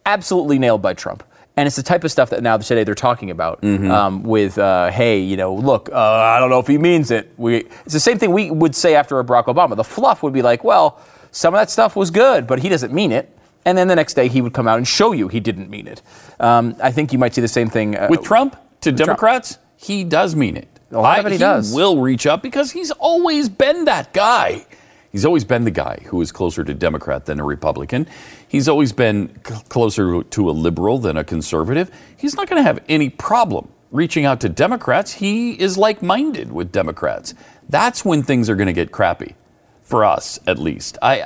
absolutely 0.07 0.59
nailed 0.59 0.83
by 0.83 0.95
Trump. 0.95 1.23
And 1.59 1.67
it's 1.67 1.77
the 1.77 1.83
type 1.83 2.05
of 2.05 2.11
stuff 2.13 2.31
that 2.31 2.43
now 2.43 2.59
today 2.59 2.85
they're 2.85 2.95
talking 2.95 3.31
about 3.31 3.63
Mm-hmm. 3.63 3.91
um, 3.91 4.23
with, 4.23 4.59
uh, 4.59 4.91
hey, 4.91 5.19
you 5.21 5.37
know, 5.39 5.55
look, 5.55 5.89
uh, 5.91 5.97
I 5.99 6.39
don't 6.39 6.51
know 6.51 6.59
if 6.59 6.67
he 6.67 6.77
means 6.79 7.11
it. 7.11 7.33
We, 7.39 7.57
it's 7.85 7.95
the 7.95 7.99
same 8.01 8.19
thing 8.19 8.31
we 8.33 8.51
would 8.51 8.75
say 8.75 8.95
after 8.95 9.19
a 9.19 9.25
Barack 9.25 9.47
Obama. 9.47 9.75
The 9.75 9.83
fluff 9.83 10.23
would 10.23 10.35
be 10.35 10.43
like, 10.43 10.63
well, 10.65 11.01
some 11.31 11.55
of 11.55 11.59
that 11.61 11.71
stuff 11.71 11.97
was 11.97 12.11
good, 12.11 12.47
but 12.47 12.59
he 12.61 12.69
doesn't 12.69 12.93
mean 12.93 13.11
it. 13.11 13.36
And 13.67 13.77
then 13.77 13.89
the 13.89 13.97
next 13.97 14.15
day 14.15 14.29
he 14.29 14.41
would 14.41 14.55
come 14.55 14.67
out 14.67 14.79
and 14.79 14.89
show 14.89 15.13
you 15.13 15.29
he 15.29 15.41
didn't 15.41 15.69
mean 15.69 15.87
it. 15.89 16.01
Um, 16.41 16.77
I 16.83 16.93
think 16.93 17.13
you 17.13 17.19
might 17.19 17.35
see 17.35 17.43
the 17.43 17.49
same 17.49 17.69
thing 17.69 17.97
uh, 17.97 18.07
With 18.09 18.23
Trump 18.23 18.57
to 18.81 18.93
Trump. 18.93 18.99
Democrats, 18.99 19.59
he 19.77 20.05
does 20.05 20.35
mean 20.35 20.57
it. 20.57 20.69
A 20.93 21.01
lot 21.01 21.19
of 21.19 21.27
it 21.27 21.33
he 21.33 21.39
does. 21.39 21.75
will 21.75 22.01
reach 22.01 22.27
up 22.27 22.43
because 22.43 22.71
he's 22.71 22.93
always 22.93 23.49
been 23.49 23.85
that 23.87 24.13
guy. 24.15 24.65
He's 25.11 25.25
always 25.25 25.45
been 25.45 25.65
the 25.65 25.71
guy 25.71 25.99
who 26.07 26.21
is 26.21 26.31
closer 26.31 26.63
to 26.63 26.75
Democrat 26.75 27.27
than 27.27 27.41
a 27.41 27.45
Republican. 27.45 28.07
He's 28.47 28.69
always 28.69 28.93
been 28.93 29.35
c- 29.45 29.55
closer 29.69 30.23
to 30.23 30.51
a 30.51 30.53
liberal 30.53 30.99
than 30.99 31.17
a 31.17 31.25
conservative. 31.25 31.91
He's 32.17 32.37
not 32.37 32.49
going 32.49 32.61
to 32.61 32.63
have 32.63 32.85
any 32.89 33.09
problem 33.09 33.69
reaching 33.91 34.25
out 34.25 34.41
to 34.43 34.49
Democrats. 34.49 35.15
He 35.15 35.53
is 35.61 35.77
like 35.77 36.03
minded 36.03 36.53
with 36.53 36.71
Democrats. 36.71 37.35
That's 37.69 38.05
when 38.05 38.23
things 38.23 38.49
are 38.51 38.57
going 38.57 38.67
to 38.67 38.73
get 38.73 38.93
crappy, 38.93 39.35
for 39.83 40.05
us 40.05 40.39
at 40.47 40.59
least. 40.59 40.99
I, 41.03 41.23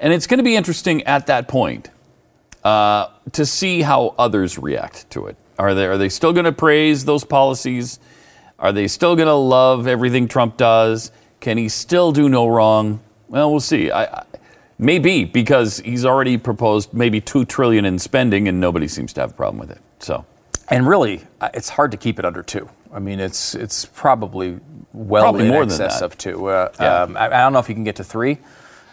and 0.00 0.12
it's 0.12 0.26
going 0.26 0.38
to 0.38 0.44
be 0.44 0.56
interesting 0.56 1.02
at 1.04 1.26
that 1.28 1.46
point 1.48 1.90
uh, 2.64 3.08
to 3.32 3.46
see 3.46 3.82
how 3.82 4.14
others 4.18 4.58
react 4.58 5.08
to 5.10 5.26
it. 5.26 5.36
Are 5.58 5.74
they 5.74 5.86
are 5.86 5.98
they 5.98 6.08
still 6.08 6.32
going 6.32 6.46
to 6.46 6.52
praise 6.52 7.04
those 7.04 7.24
policies? 7.24 8.00
Are 8.58 8.72
they 8.72 8.88
still 8.88 9.14
going 9.16 9.28
to 9.28 9.34
love 9.34 9.86
everything 9.86 10.28
Trump 10.28 10.56
does? 10.56 11.12
Can 11.40 11.56
he 11.58 11.68
still 11.68 12.12
do 12.12 12.28
no 12.28 12.46
wrong? 12.46 13.00
Well, 13.28 13.50
we'll 13.50 13.60
see. 13.60 13.90
I, 13.90 14.04
I, 14.04 14.24
maybe 14.78 15.24
because 15.24 15.78
he's 15.80 16.04
already 16.04 16.36
proposed 16.36 16.92
maybe 16.92 17.20
two 17.20 17.44
trillion 17.44 17.84
in 17.84 17.98
spending, 17.98 18.48
and 18.48 18.60
nobody 18.60 18.88
seems 18.88 19.12
to 19.14 19.20
have 19.22 19.30
a 19.30 19.34
problem 19.34 19.58
with 19.58 19.70
it. 19.70 19.78
So 20.00 20.26
And 20.68 20.86
really, 20.86 21.22
it's 21.54 21.70
hard 21.70 21.90
to 21.92 21.96
keep 21.96 22.18
it 22.18 22.24
under 22.24 22.42
two. 22.42 22.68
I 22.92 22.98
mean, 22.98 23.20
it's 23.20 23.54
it's 23.54 23.84
probably 23.86 24.58
well 24.92 25.22
Probably 25.24 25.44
in 25.46 25.48
more 25.52 25.64
than 25.64 25.72
excess 25.80 26.00
that. 26.00 26.04
of 26.06 26.18
two. 26.18 26.46
Uh, 26.46 26.70
Yeah. 26.80 27.02
um, 27.02 27.16
I, 27.16 27.26
I 27.26 27.28
don't 27.42 27.52
know 27.52 27.60
if 27.60 27.68
you 27.68 27.74
can 27.74 27.84
get 27.84 27.96
to 27.96 28.04
three. 28.04 28.38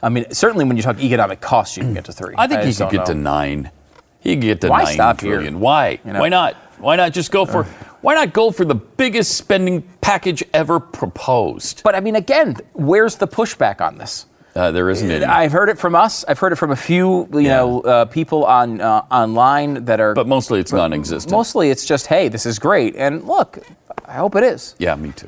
I 0.01 0.09
mean, 0.09 0.25
certainly 0.31 0.65
when 0.65 0.77
you 0.77 0.83
talk 0.83 0.99
economic 0.99 1.41
costs, 1.41 1.77
you 1.77 1.83
can 1.83 1.93
get 1.93 2.05
to 2.05 2.11
three. 2.11 2.35
I 2.37 2.47
think 2.47 2.61
he 2.61 2.67
just 2.67 2.79
could 2.79 2.91
get 2.91 3.05
to 3.07 3.15
nine. 3.15 3.71
He 4.19 4.35
could 4.35 4.41
get 4.41 4.61
to 4.61 4.69
Why 4.69 4.83
nine 4.83 4.93
stop 4.93 5.21
here? 5.21 5.41
Why? 5.51 5.99
You 6.05 6.13
know? 6.13 6.19
Why 6.19 6.29
not? 6.29 6.55
Why 6.79 6.95
not 6.95 7.13
just 7.13 7.31
go 7.31 7.45
for? 7.45 7.63
Why 8.01 8.13
not 8.13 8.33
go 8.33 8.51
for 8.51 8.63
the 8.65 8.75
biggest 8.75 9.35
spending 9.35 9.81
package 10.01 10.43
ever 10.53 10.79
proposed? 10.79 11.81
But 11.83 11.95
I 11.95 11.99
mean, 11.99 12.15
again, 12.15 12.55
where's 12.73 13.15
the 13.15 13.27
pushback 13.27 13.81
on 13.81 13.97
this? 13.97 14.27
Uh, 14.55 14.71
there 14.71 14.89
isn't 14.89 15.09
any. 15.09 15.23
I've 15.23 15.51
heard 15.51 15.69
it 15.69 15.77
from 15.77 15.93
us. 15.95 16.25
I've 16.27 16.39
heard 16.39 16.51
it 16.51 16.55
from 16.55 16.71
a 16.71 16.75
few, 16.75 17.27
you 17.31 17.41
Yeah. 17.41 17.57
know, 17.57 17.81
uh, 17.81 18.05
people 18.05 18.43
on 18.45 18.81
uh, 18.81 19.03
online 19.11 19.85
that 19.85 19.99
are. 19.99 20.13
but 20.15 20.27
mostly 20.27 20.59
it's 20.59 20.71
non-existent. 20.73 21.31
mostly 21.31 21.69
it's 21.69 21.85
just, 21.85 22.07
hey, 22.07 22.27
this 22.27 22.45
is 22.47 22.57
great, 22.57 22.95
and 22.95 23.23
look, 23.25 23.59
I 24.05 24.13
hope 24.13 24.35
it 24.35 24.43
is. 24.43 24.73
yeah, 24.79 24.95
me 24.95 25.11
too. 25.11 25.27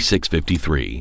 4653. 0.00 0.94